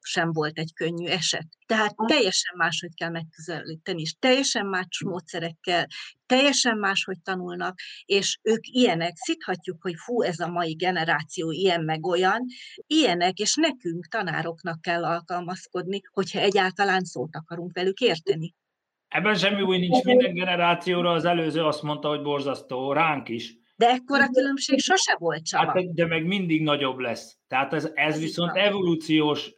[0.00, 1.46] sem volt egy könnyű eset.
[1.66, 5.86] Tehát teljesen máshogy kell megközelíteni, és teljesen más módszerekkel,
[6.26, 12.06] teljesen máshogy tanulnak, és ők ilyenek, szithatjuk, hogy fú, ez a mai generáció ilyen meg
[12.06, 12.44] olyan,
[12.86, 18.54] ilyenek, és nekünk, tanároknak kell alkalmazkodni, hogyha egyáltalán szót akarunk velük érteni.
[19.08, 23.59] Ebben semmi új nincs, minden generációra az előző azt mondta, hogy borzasztó, ránk is.
[23.80, 25.64] De ekkora különbség sose volt csak.
[25.64, 27.38] Hát, de meg mindig nagyobb lesz.
[27.48, 29.52] Tehát ez, ez, ez viszont evolúciós,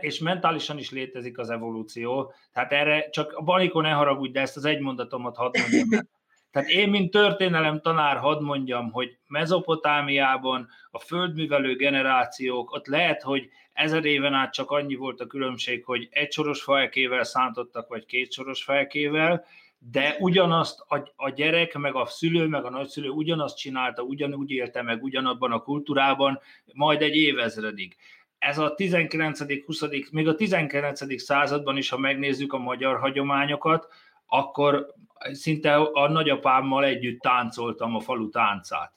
[0.00, 2.32] és mentálisan is létezik az evolúció.
[2.52, 6.08] Tehát erre csak a banikon ne haragudj, de ezt az egy mondatomat hadd mondjam.
[6.52, 13.48] Tehát én, mint történelem tanár, hadd mondjam, hogy Mezopotámiában a földművelő generációk, ott lehet, hogy
[13.72, 18.32] ezer éven át csak annyi volt a különbség, hogy egy soros felkével szántottak, vagy két
[18.32, 19.44] soros felkével,
[19.78, 24.82] de ugyanazt a, a gyerek, meg a szülő, meg a nagyszülő ugyanazt csinálta, ugyanúgy élte
[24.82, 26.40] meg ugyanabban a kultúrában,
[26.72, 27.96] majd egy évezredig.
[28.38, 30.10] ez a 19.-20.
[30.10, 31.20] még a 19.
[31.22, 33.88] században is, ha megnézzük a magyar hagyományokat,
[34.26, 34.94] akkor
[35.32, 38.92] szinte a nagyapámmal együtt táncoltam a falu táncát.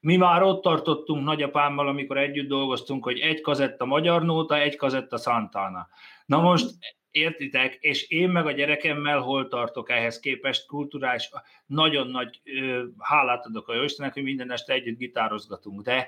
[0.00, 5.16] Mi már ott tartottunk nagyapámmal, amikor együtt dolgoztunk, hogy egy kazetta magyar nóta, egy kazetta
[5.16, 5.88] Santana.
[6.26, 6.70] Na most
[7.12, 11.30] értitek, és én meg a gyerekemmel hol tartok ehhez képest kulturális,
[11.66, 16.06] nagyon nagy ö, hálát adok a Istennek, hogy minden este együtt gitározgatunk, de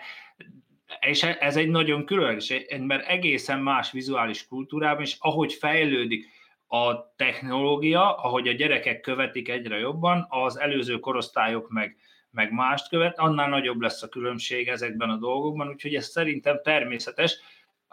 [1.01, 6.27] és ez egy nagyon különleges, mert egészen más vizuális kultúrában, és ahogy fejlődik
[6.67, 11.97] a technológia, ahogy a gyerekek követik egyre jobban, az előző korosztályok meg,
[12.31, 17.39] meg mást követ, annál nagyobb lesz a különbség ezekben a dolgokban, úgyhogy ez szerintem természetes.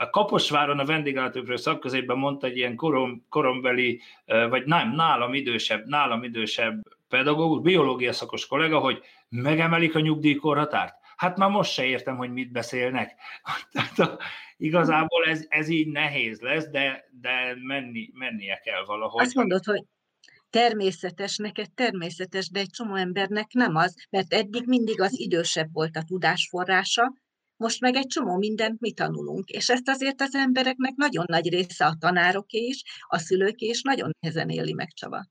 [0.02, 6.24] A Kaposváron a vendéglátóprő szakközében mondta egy ilyen korom, korombeli, vagy nem, nálam idősebb, nálam
[6.24, 10.95] idősebb pedagógus, biológia szakos kollega, hogy megemelik a nyugdíjkorhatárt.
[11.16, 13.16] Hát már most se értem, hogy mit beszélnek.
[13.72, 14.20] Tehát a,
[14.58, 19.22] igazából ez, ez így nehéz lesz, de, de menni, mennie kell valahogy.
[19.22, 19.84] Azt mondod, hogy
[20.49, 25.95] természetes, neked természetes, de egy csomó embernek nem az, mert eddig mindig az idősebb volt
[25.95, 27.14] a tudásforrása,
[27.62, 31.86] most meg egy csomó mindent mi tanulunk, és ezt azért az embereknek nagyon nagy része
[31.86, 35.26] a tanároké is, a szülőké is nagyon nehezen éli meg Csaba.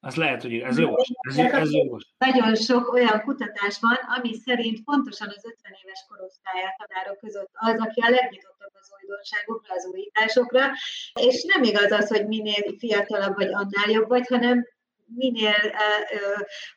[0.00, 0.90] Az lehet, hogy ez jó.
[1.28, 1.96] Ez, ez jó.
[2.18, 7.76] Nagyon sok olyan kutatás van, ami szerint pontosan az 50 éves korosztályát tanárok között az,
[7.86, 10.64] aki a legnyitottabb az újdonságokra, az újításokra,
[11.20, 14.66] és nem igaz az, hogy minél fiatalabb vagy, annál jobb vagy, hanem
[15.14, 15.74] minél,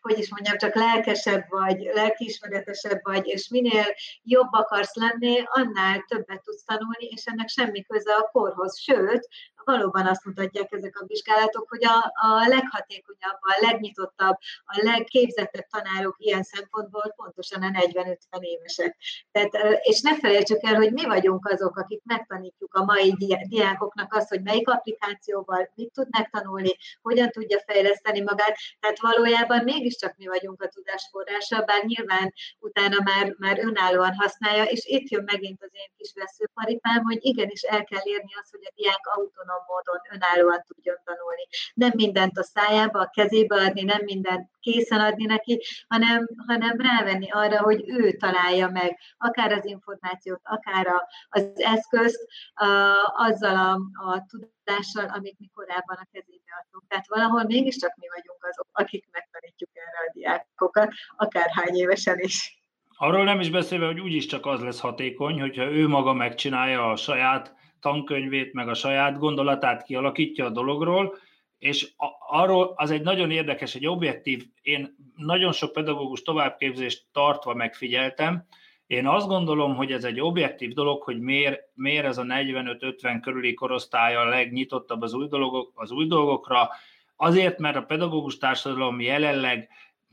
[0.01, 3.85] hogy is mondjam, csak lelkesebb vagy, lelkiismeretesebb vagy, és minél
[4.23, 8.79] jobb akarsz lenni, annál többet tudsz tanulni, és ennek semmi köze a korhoz.
[8.79, 9.27] Sőt,
[9.63, 11.97] valóban azt mutatják ezek a vizsgálatok, hogy a,
[12.27, 18.97] a leghatékonyabb, a legnyitottabb, a legképzettebb tanárok ilyen szempontból pontosan a 40-50 évesek.
[19.31, 23.15] Tehát, és ne felejtsük el, hogy mi vagyunk azok, akik megtanítjuk a mai
[23.47, 28.57] diákoknak azt, hogy melyik applikációval mit tudnak tanulni, hogyan tudja fejleszteni magát.
[28.79, 34.85] Tehát valójában mégiscsak mi vagyunk a tudásforrása, bár nyilván utána már, már önállóan használja, és
[34.85, 38.73] itt jön megint az én kis veszőparipám, hogy igenis el kell érni azt, hogy a
[38.75, 41.45] diák autonom autonóm módon önállóan tudjon tanulni.
[41.73, 47.29] Nem mindent a szájába, a kezébe adni, nem mindent készen adni neki, hanem, hanem rávenni
[47.31, 52.67] arra, hogy ő találja meg akár az információt, akár a, az eszközt a,
[53.15, 53.71] azzal a,
[54.09, 56.83] a tudással, amit mi korábban a kezébe adtunk.
[56.87, 62.59] Tehát valahol mégiscsak mi vagyunk azok, akik megtanítjuk erre a diákokat, akár hány évesen is.
[62.97, 66.95] Arról nem is beszélve, hogy úgyis csak az lesz hatékony, hogyha ő maga megcsinálja a
[66.95, 71.17] saját tankönyvét, meg a saját gondolatát kialakítja a dologról,
[71.59, 71.91] és
[72.27, 78.45] arról az egy nagyon érdekes, egy objektív, én nagyon sok pedagógus továbbképzést tartva megfigyeltem,
[78.91, 83.53] én azt gondolom, hogy ez egy objektív dolog, hogy miért, miért ez a 45-50 körüli
[83.53, 86.69] korosztály a legnyitottabb az új, dolgok, az új dolgokra.
[87.15, 89.69] Azért, mert a pedagógus társadalom jelenleg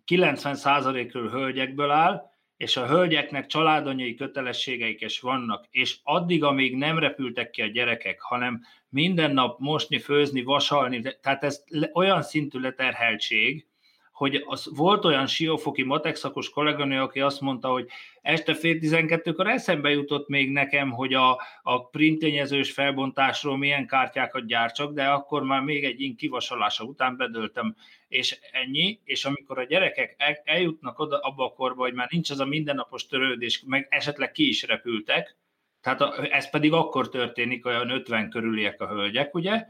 [0.07, 6.99] 90% körül hölgyekből áll, és a hölgyeknek családanyai kötelességeik is vannak, és addig, amíg nem
[6.99, 13.67] repültek ki a gyerekek, hanem minden nap mosni, főzni, vasalni, tehát ez olyan szintű leterheltség,
[14.13, 17.89] hogy az volt olyan siófoki matexakos kolléganő, aki azt mondta, hogy
[18.23, 24.93] este fél tizenkettőkor eszembe jutott még nekem, hogy a, a printényezős felbontásról milyen kártyákat gyártsak,
[24.93, 27.77] de akkor már még egy ink kivasalása után bedöltem,
[28.09, 32.31] és ennyi, és amikor a gyerekek el, eljutnak oda abba a korba, hogy már nincs
[32.31, 35.37] az a mindennapos törődés, meg esetleg ki is repültek,
[35.81, 39.67] tehát ez pedig akkor történik, olyan 50 körüliek a hölgyek, ugye,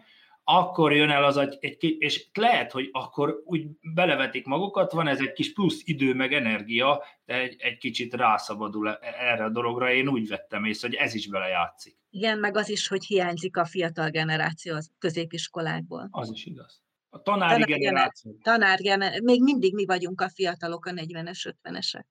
[0.51, 5.21] akkor jön el az egy, egy és lehet, hogy akkor úgy belevetik magukat, van ez
[5.21, 9.93] egy kis plusz idő meg energia, de egy, egy kicsit rászabadul e, erre a dologra,
[9.93, 11.97] én úgy vettem észre, hogy ez is belejátszik.
[12.11, 16.09] Igen, meg az is, hogy hiányzik a fiatal generáció az középiskolákból.
[16.11, 16.83] Az is igaz.
[17.19, 18.39] A tanári tanár generáció.
[18.43, 19.25] Tanár generáció.
[19.25, 22.05] Még mindig mi vagyunk a fiatalok, a 40-es, 50-esek.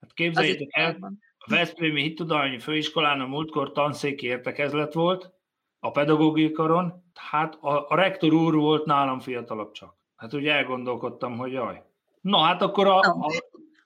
[0.00, 0.96] Hát képzeljétek el,
[1.38, 5.32] a Veszprémi Hittudományi Főiskolán a múltkor tanszéki értekezlet volt,
[5.78, 9.96] a pedagógikaron, hát a, a rektor úr volt nálam fiatalabb csak.
[10.16, 11.82] Hát ugye elgondolkodtam, hogy jaj.
[12.20, 12.98] Na hát akkor a...
[12.98, 13.32] a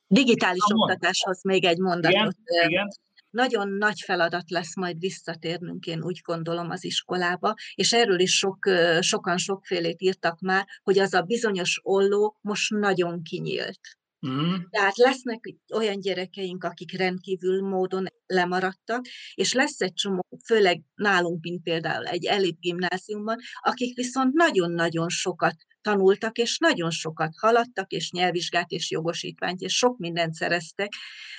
[0.07, 2.13] Digitális a oktatáshoz még egy mondatot.
[2.13, 2.89] Igen, igen.
[3.31, 8.71] Nagyon nagy feladat lesz majd visszatérnünk, én úgy gondolom, az iskolába, és erről is sok,
[9.01, 14.61] sokan sokfélét írtak már, hogy az a bizonyos olló most nagyon kinyílt Uh-huh.
[14.71, 21.63] Tehát lesznek olyan gyerekeink, akik rendkívül módon lemaradtak, és lesz egy csomó, főleg nálunk, mint
[21.63, 28.71] például egy elit gimnáziumban, akik viszont nagyon-nagyon sokat tanultak, és nagyon sokat haladtak, és nyelvvizsgát,
[28.71, 30.93] és jogosítványt, és sok mindent szereztek,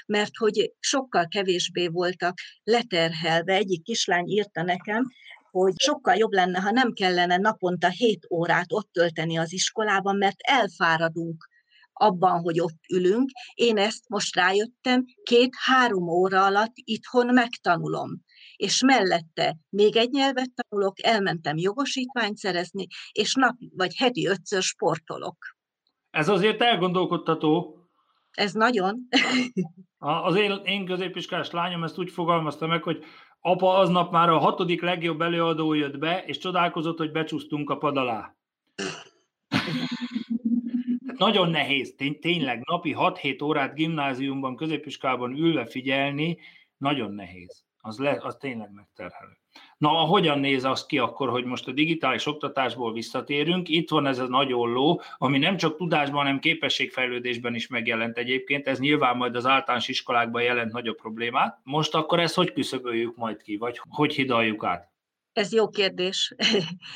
[0.05, 2.33] mert hogy sokkal kevésbé voltak
[2.63, 3.53] leterhelve.
[3.53, 5.03] Egyik kislány írta nekem,
[5.51, 10.37] hogy sokkal jobb lenne, ha nem kellene naponta 7 órát ott tölteni az iskolában, mert
[10.39, 11.47] elfáradunk
[11.93, 13.29] abban, hogy ott ülünk.
[13.53, 18.21] Én ezt most rájöttem, két-három óra alatt itthon megtanulom.
[18.59, 25.37] És mellette még egy nyelvet tanulok, elmentem jogosítványt szerezni, és nap vagy heti ötször sportolok.
[26.09, 27.77] Ez azért elgondolkodtató.
[28.31, 29.07] Ez nagyon.
[29.97, 33.03] Az én, én középiskolás lányom ezt úgy fogalmazta meg, hogy
[33.39, 37.97] apa aznap már a hatodik legjobb előadó jött be, és csodálkozott, hogy becsúsztunk a pad
[37.97, 38.35] alá.
[41.17, 46.37] nagyon nehéz, tény, tényleg napi 6-7 órát gimnáziumban, középiskolában ülve figyelni,
[46.77, 47.67] nagyon nehéz.
[47.81, 49.37] Az, le, az tényleg megterhelő.
[49.77, 53.69] Na, hogyan néz az ki akkor, hogy most a digitális oktatásból visszatérünk?
[53.69, 58.67] Itt van ez a nagy olló, ami nem csak tudásban, hanem képességfejlődésben is megjelent egyébként.
[58.67, 61.59] Ez nyilván majd az általános iskolákban jelent nagyobb problémát.
[61.63, 64.89] Most akkor ezt hogy küszöböljük majd ki, vagy hogy hidaljuk át?
[65.33, 66.35] Ez jó kérdés.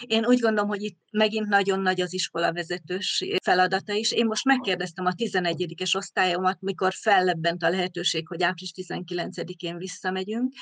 [0.01, 4.11] Én úgy gondolom, hogy itt megint nagyon nagy az iskolavezetős feladata is.
[4.11, 10.53] Én most megkérdeztem a 11-es osztályomat, mikor fellebbent a lehetőség, hogy április 19-én visszamegyünk,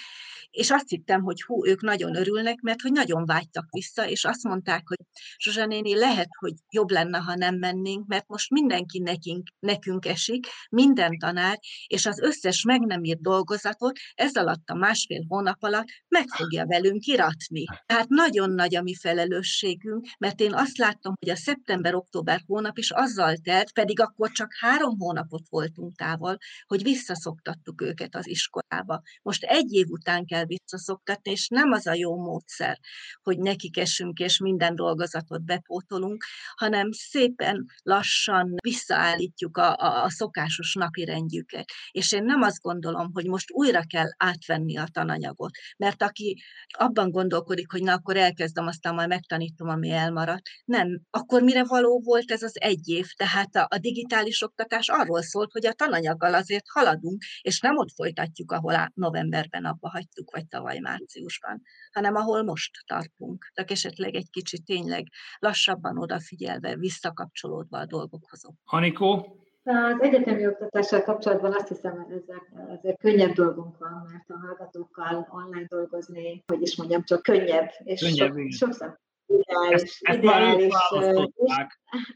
[0.52, 4.44] és azt hittem, hogy hú, ők nagyon örülnek, mert hogy nagyon vágytak vissza, és azt
[4.44, 4.98] mondták, hogy
[5.38, 10.48] Zsuzsa néni, lehet, hogy jobb lenne, ha nem mennénk, mert most mindenki nekünk, nekünk esik,
[10.70, 15.88] minden tanár, és az összes meg nem írt dolgozatot ez alatt a másfél hónap alatt
[16.08, 17.61] meg fogja velünk iratni.
[17.86, 22.92] Tehát nagyon nagy a mi felelősségünk, mert én azt láttam, hogy a szeptember-október hónap is
[22.92, 29.02] azzal telt, pedig akkor csak három hónapot voltunk távol, hogy visszaszoktattuk őket az iskolába.
[29.22, 32.80] Most egy év után kell visszaszoktatni, és nem az a jó módszer,
[33.22, 36.24] hogy nekik esünk és minden dolgozatot bepótolunk,
[36.56, 41.66] hanem szépen lassan visszaállítjuk a, a, a szokásos napi rendjüket.
[41.92, 46.42] És én nem azt gondolom, hogy most újra kell átvenni a tananyagot, mert aki
[46.78, 50.50] abban gondolkodik, hogy na akkor elkezdem, aztán majd megtanítom, ami elmaradt.
[50.66, 53.08] Nem, akkor mire való volt ez az egy év?
[53.16, 57.92] Tehát a, a digitális oktatás arról szólt, hogy a tananyaggal azért haladunk, és nem ott
[57.96, 63.52] folytatjuk, ahol á, novemberben abba hagytuk, vagy tavaly márciusban, hanem ahol most tartunk.
[63.54, 65.08] Tehát esetleg egy kicsit tényleg
[65.40, 68.42] lassabban odafigyelve, visszakapcsolódva a dolgokhoz.
[68.64, 72.42] Anikó, az egyetemi oktatással kapcsolatban azt hiszem, hogy ezzel
[72.78, 78.02] azért könnyebb dolgunk van, mert a hallgatókkal online dolgozni, hogy is mondjam, csak könnyebb, és
[78.02, 79.82] könnyebb, sok, sokszor ideális.
[79.82, 80.74] Ezt, ezt ideális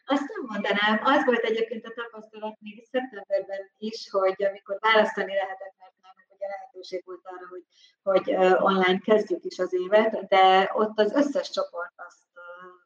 [0.06, 5.76] azt nem mondanám, az volt egyébként a tapasztalat még szeptemberben is, hogy amikor választani lehetett,
[5.80, 7.66] mert nem ugye lehetőség volt arra, hogy,
[8.04, 8.36] hogy
[8.70, 12.24] online kezdjük is az évet, de ott az összes csoport azt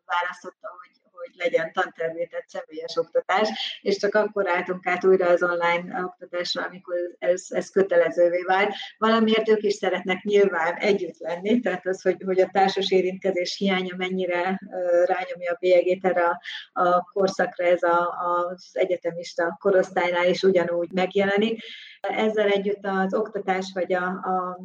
[0.05, 6.04] választotta, hogy hogy legyen tantervétett személyes oktatás, és csak akkor álltunk át újra az online
[6.04, 8.74] oktatásra, amikor ez, ez kötelezővé vált.
[8.98, 13.96] Valamiért ők is szeretnek nyilván együtt lenni, tehát az, hogy, hogy a társas érintkezés hiánya
[13.98, 14.60] mennyire
[15.06, 16.40] rányomja a bélyegét erre a,
[16.82, 18.16] a korszakra, ez a,
[18.56, 21.64] az egyetemista korosztálynál is ugyanúgy megjelenik.
[22.02, 24.60] Ezzel együtt az oktatás vagy a, a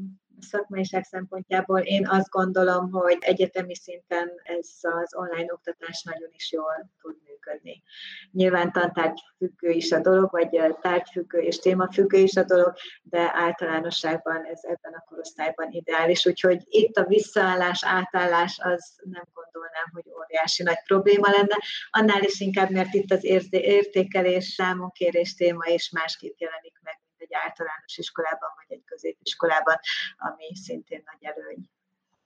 [0.45, 6.91] szakmaiság szempontjából én azt gondolom, hogy egyetemi szinten ez az online oktatás nagyon is jól
[7.01, 7.83] tud működni.
[8.31, 9.19] Nyilván tantárgy
[9.61, 15.05] is a dolog, vagy tárgyfüggő és témafüggő is a dolog, de általánosságban ez ebben a
[15.09, 16.27] korosztályban ideális.
[16.27, 21.57] Úgyhogy itt a visszaállás, átállás az nem gondolnám, hogy óriási nagy probléma lenne,
[21.91, 27.04] annál is inkább, mert itt az értékelés, számonkérés téma is másképp jelenik meg,
[27.35, 29.77] egy általános iskolában, vagy egy középiskolában,
[30.17, 31.69] ami szintén nagy előny.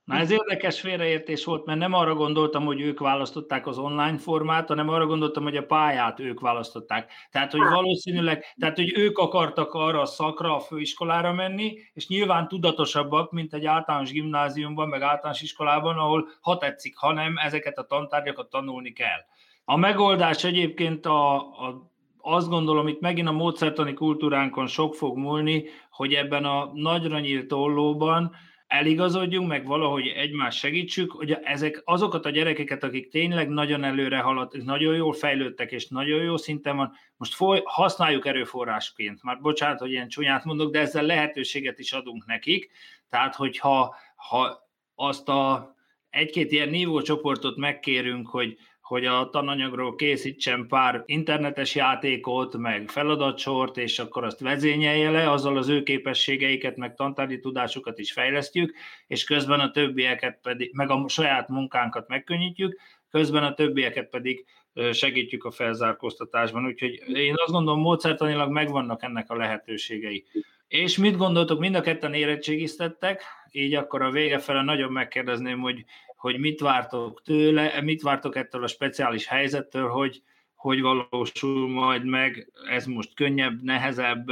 [0.05, 4.69] Na ez érdekes félreértés volt, mert nem arra gondoltam, hogy ők választották az online formát,
[4.69, 7.13] hanem arra gondoltam, hogy a pályát ők választották.
[7.31, 12.49] Tehát, hogy valószínűleg, tehát, hogy ők akartak arra a szakra, a főiskolára menni, és nyilván
[12.49, 17.87] tudatosabbak, mint egy általános gimnáziumban, meg általános iskolában, ahol ha tetszik, ha nem, ezeket a
[17.87, 19.21] tantárgyakat tanulni kell.
[19.65, 21.91] A megoldás egyébként a, a
[22.21, 27.53] azt gondolom, itt megint a módszertani kultúránkon sok fog múlni, hogy ebben a nagyra nyílt
[27.53, 28.35] ollóban
[28.67, 34.65] eligazodjunk, meg valahogy egymást segítsük, hogy ezek azokat a gyerekeket, akik tényleg nagyon előre haladt,
[34.65, 39.23] nagyon jól fejlődtek, és nagyon jó szinten van, most foly, használjuk erőforrásként.
[39.23, 42.71] Már bocsánat, hogy ilyen csúnyát mondok, de ezzel lehetőséget is adunk nekik.
[43.09, 45.75] Tehát, hogyha ha azt a
[46.11, 48.57] egy-két ilyen nívócsoportot megkérünk, hogy
[48.89, 55.57] hogy a tananyagról készítsen pár internetes játékot, meg feladatsort, és akkor azt vezényelje le, azzal
[55.57, 58.75] az ő képességeiket, meg tantárgyi tudásukat is fejlesztjük,
[59.07, 62.81] és közben a többieket pedig, meg a saját munkánkat megkönnyítjük,
[63.11, 64.45] közben a többieket pedig
[64.93, 66.67] segítjük a felzárkóztatásban.
[66.67, 70.25] Úgyhogy én azt gondolom, módszertanilag megvannak ennek a lehetőségei.
[70.69, 75.85] És mit gondoltok, mind a ketten érettségiztettek, így akkor a vége fele nagyon megkérdezném, hogy,
[76.19, 80.23] hogy mit vártok tőle, mit vártok ettől a speciális helyzettől, hogy,
[80.55, 84.27] hogy valósul majd meg, ez most könnyebb, nehezebb,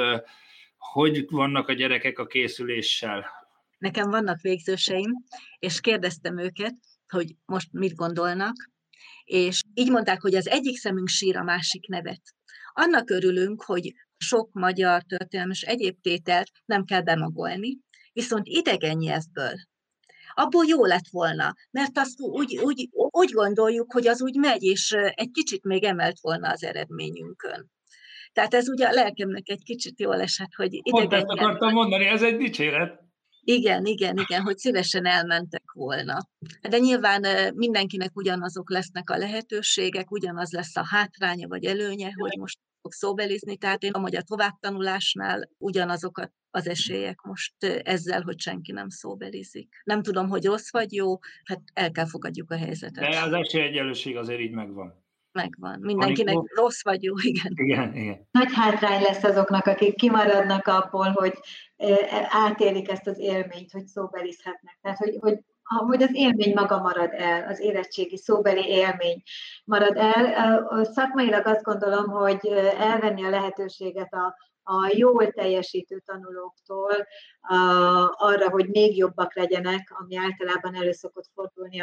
[0.79, 3.27] hogy vannak a gyerekek a készüléssel?
[3.79, 5.11] Nekem vannak végzőseim,
[5.59, 6.75] és kérdeztem őket,
[7.09, 8.71] hogy most mit gondolnak,
[9.25, 12.23] és így mondták, hogy az egyik szemünk sír a másik nevet.
[12.73, 17.79] Annak örülünk, hogy sok magyar történelmi és egyéb tételt nem kell bemagolni,
[18.13, 19.55] viszont idegen nyelvből
[20.37, 24.93] abból jó lett volna, mert azt úgy, úgy, úgy gondoljuk, hogy az úgy megy, és
[24.93, 27.71] egy kicsit még emelt volna az eredményünkön.
[28.33, 32.07] Tehát ez ugye a lelkemnek egy kicsit jól esett, hogy idegen Pont ezt akartam mondani,
[32.07, 33.05] ez egy dicséret.
[33.41, 36.17] Igen, igen, igen, hogy szívesen elmentek volna.
[36.69, 42.59] De nyilván mindenkinek ugyanazok lesznek a lehetőségek, ugyanaz lesz a hátránya vagy előnye, hogy most
[42.87, 49.69] fog szóbelizni, tehát én a továbbtanulásnál ugyanazokat az esélyek most ezzel, hogy senki nem szóbelizik.
[49.85, 53.11] Nem tudom, hogy rossz vagy jó, hát el kell fogadjuk a helyzetet.
[53.11, 55.05] De az esélyegyenlőség azért így megvan.
[55.33, 55.79] Megvan.
[55.81, 56.59] Mindenkinek Amikor...
[56.59, 57.53] rossz vagy jó, igen.
[57.55, 58.29] Igen, igen.
[58.31, 61.35] Nagy hátrány lesz azoknak, akik kimaradnak abból, hogy
[62.29, 64.79] átélik ezt az élményt, hogy szóbelizhetnek.
[64.83, 69.23] Tehát, hogy, hogy hogy az élmény maga marad el, az érettségi szóbeli élmény
[69.65, 70.85] marad el.
[70.85, 72.47] Szakmailag azt gondolom, hogy
[72.79, 74.37] elvenni a lehetőséget a,
[74.69, 77.07] a jól teljesítő tanulóktól
[78.17, 81.83] arra, hogy még jobbak legyenek, ami általában elő szokott fordulni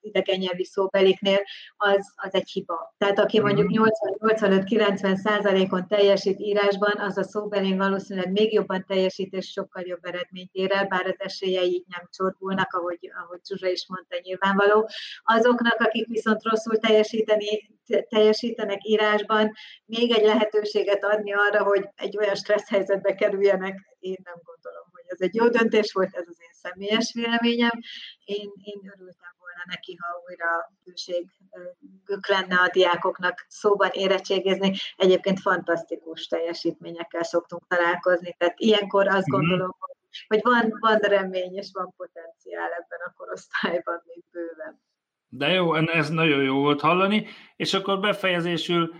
[0.00, 1.38] idegen nyelvi szóbeliknél,
[1.76, 2.94] az, az egy hiba.
[2.98, 9.50] Tehát aki mondjuk 80-85-90 százalékon teljesít írásban, az a szóbelén valószínűleg még jobban teljesít, és
[9.50, 14.16] sokkal jobb eredményt ér el, bár az esélyei nem csorbulnak, ahogy, ahogy Zsuzsa is mondta,
[14.22, 14.88] nyilvánvaló.
[15.24, 17.76] Azoknak, akik viszont rosszul teljesíteni,
[18.08, 19.52] teljesítenek írásban,
[19.84, 25.04] még egy lehetőséget adni arra, hogy egy olyan stressz helyzetbe kerüljenek, én nem gondolom, hogy
[25.06, 27.80] ez egy jó döntés volt, ez az én személyes véleményem.
[28.24, 34.74] Én, én örültem volna neki, ha újra szükségük lenne a diákoknak szóban érettségizni.
[34.96, 39.36] Egyébként fantasztikus teljesítményekkel szoktunk találkozni, tehát ilyenkor azt mhm.
[39.36, 44.80] gondolom, hogy hogy van, van remény és van potenciál ebben a korosztályban még bőven.
[45.28, 47.26] De jó, ez nagyon jó volt hallani,
[47.56, 48.94] és akkor befejezésül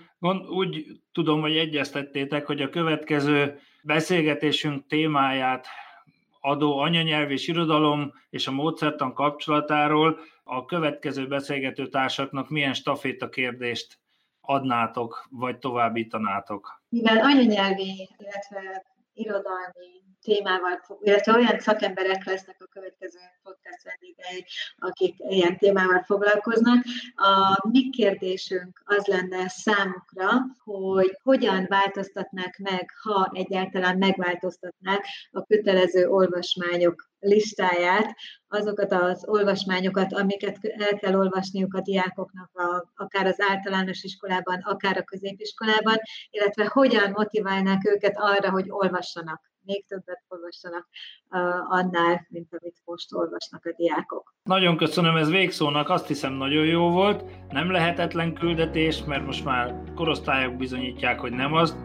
[0.49, 5.67] úgy tudom, hogy egyeztettétek, hogy a következő beszélgetésünk témáját
[6.41, 13.99] adó anyanyelv és irodalom és a módszertan kapcsolatáról a következő beszélgető társaknak milyen staféta kérdést
[14.41, 16.83] adnátok, vagy továbbítanátok?
[16.89, 24.45] Mivel anyanyelvi, illetve irodalmi témával, illetve olyan szakemberek lesznek a következő podcast vendégei,
[24.79, 26.85] akik ilyen témával foglalkoznak.
[27.15, 30.29] A mi kérdésünk az lenne számukra,
[30.65, 38.17] hogy hogyan változtatnák meg, ha egyáltalán megváltoztatnák a kötelező olvasmányok listáját,
[38.49, 44.97] azokat az olvasmányokat, amiket el kell olvasniuk a diákoknak a, akár az általános iskolában, akár
[44.97, 45.97] a középiskolában,
[46.31, 50.89] illetve hogyan motiválnák őket arra, hogy olvassanak még többet olvassanak
[51.69, 54.35] annál, mint amit most olvasnak a diákok.
[54.43, 57.25] Nagyon köszönöm, ez végszónak azt hiszem nagyon jó volt.
[57.49, 61.77] Nem lehetetlen küldetés, mert most már korosztályok bizonyítják, hogy nem az,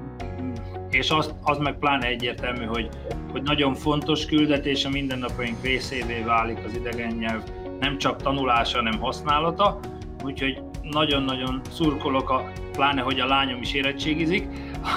[0.90, 2.90] és az, az meg pláne egyértelmű, hogy,
[3.32, 7.44] hogy nagyon fontos küldetés, a mindennapjaink részévé válik az idegen nyelv,
[7.80, 9.80] nem csak tanulása, hanem használata,
[10.24, 14.48] úgyhogy nagyon-nagyon szurkolok, a, pláne, hogy a lányom is érettségizik,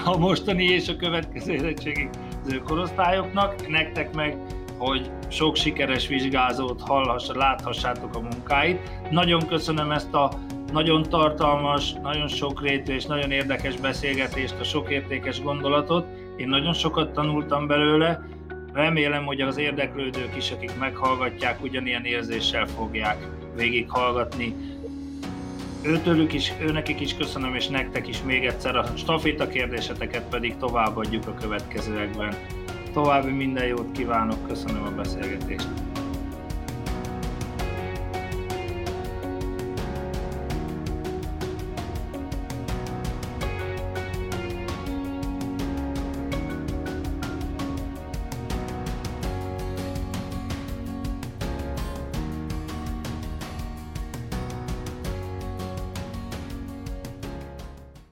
[0.05, 2.26] a mostani és a következő érettségiző
[2.65, 4.37] korosztályoknak, nektek meg,
[4.79, 8.81] hogy sok sikeres vizsgázót hallhass, láthassátok a munkáit.
[9.11, 10.31] Nagyon köszönöm ezt a
[10.73, 16.07] nagyon tartalmas, nagyon sokrétű és nagyon érdekes beszélgetést, a sok értékes gondolatot.
[16.37, 18.23] Én nagyon sokat tanultam belőle,
[18.73, 24.55] remélem, hogy az érdeklődők is, akik meghallgatják, ugyanilyen érzéssel fogják végighallgatni.
[25.87, 31.27] Őtőlük is, őnekik is köszönöm, és nektek is még egyszer a staféta kérdéseteket pedig továbbadjuk
[31.27, 32.35] a következőekben.
[32.93, 35.69] További minden jót kívánok, köszönöm a beszélgetést.